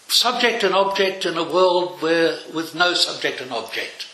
subject 0.08 0.62
and 0.62 0.74
object 0.74 1.24
in 1.24 1.36
a 1.36 1.44
world 1.44 2.00
where 2.02 2.38
with 2.52 2.74
no 2.74 2.94
subject 2.94 3.40
and 3.40 3.52
object. 3.52 4.06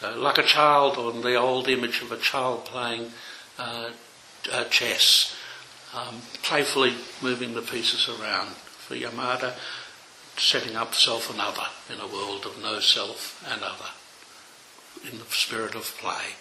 So, 0.00 0.14
like 0.18 0.38
a 0.38 0.42
child, 0.42 0.98
on 0.98 1.22
the 1.22 1.36
old 1.36 1.68
image 1.68 2.02
of 2.02 2.10
a 2.10 2.18
child 2.18 2.64
playing 2.64 3.12
uh, 3.58 3.90
uh, 4.52 4.64
chess, 4.64 5.36
um, 5.94 6.22
playfully 6.42 6.94
moving 7.22 7.54
the 7.54 7.62
pieces 7.62 8.08
around. 8.08 8.48
For 8.48 8.96
Yamada, 8.96 9.54
setting 10.36 10.76
up 10.76 10.94
self 10.94 11.30
and 11.30 11.40
other 11.40 11.68
in 11.92 12.00
a 12.00 12.06
world 12.06 12.44
of 12.46 12.60
no 12.60 12.80
self 12.80 13.44
and 13.50 13.62
other 13.62 13.90
in 15.10 15.18
the 15.18 15.24
spirit 15.26 15.74
of 15.74 15.96
play. 15.98 16.36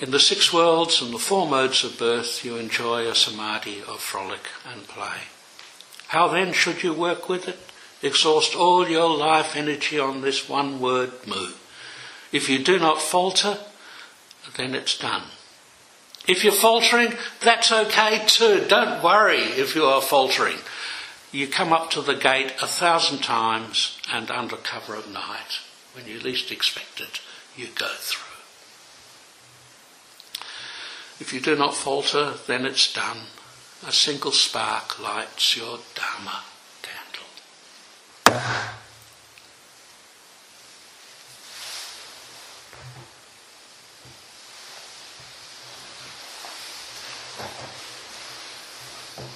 In 0.00 0.12
the 0.12 0.20
six 0.20 0.52
worlds 0.52 1.02
and 1.02 1.12
the 1.12 1.18
four 1.18 1.46
modes 1.46 1.82
of 1.82 1.98
birth, 1.98 2.44
you 2.44 2.56
enjoy 2.56 3.08
a 3.08 3.14
samadhi 3.14 3.80
of 3.82 4.00
frolic 4.00 4.46
and 4.70 4.86
play. 4.86 5.26
How 6.08 6.28
then 6.28 6.52
should 6.52 6.82
you 6.82 6.94
work 6.94 7.28
with 7.28 7.48
it? 7.48 7.58
Exhaust 8.00 8.54
all 8.54 8.88
your 8.88 9.14
life 9.16 9.56
energy 9.56 9.98
on 9.98 10.20
this 10.20 10.48
one 10.48 10.80
word, 10.80 11.12
mu. 11.26 11.48
If 12.30 12.48
you 12.48 12.62
do 12.62 12.78
not 12.78 13.02
falter, 13.02 13.58
then 14.56 14.74
it's 14.74 14.96
done. 14.96 15.24
If 16.28 16.44
you're 16.44 16.52
faltering, 16.52 17.14
that's 17.40 17.72
okay 17.72 18.22
too. 18.26 18.66
Don't 18.68 19.02
worry 19.02 19.38
if 19.38 19.74
you 19.74 19.84
are 19.84 20.02
faltering. 20.02 20.58
You 21.30 21.46
come 21.46 21.72
up 21.72 21.90
to 21.90 22.00
the 22.00 22.14
gate 22.14 22.54
a 22.62 22.66
thousand 22.66 23.18
times 23.18 23.98
and 24.10 24.30
under 24.30 24.56
cover 24.56 24.94
of 24.94 25.12
night 25.12 25.60
when 25.94 26.06
you 26.06 26.20
least 26.20 26.50
expect 26.52 27.00
it, 27.00 27.20
you 27.56 27.66
go 27.74 27.92
through. 27.96 28.24
If 31.20 31.32
you 31.32 31.40
do 31.40 31.56
not 31.56 31.74
falter, 31.74 32.34
then 32.46 32.64
it's 32.64 32.92
done. 32.92 33.18
A 33.86 33.92
single 33.92 34.32
spark 34.32 35.00
lights 35.00 35.56
your 35.56 35.80
Dharma 35.94 36.42
candle. 38.24 38.74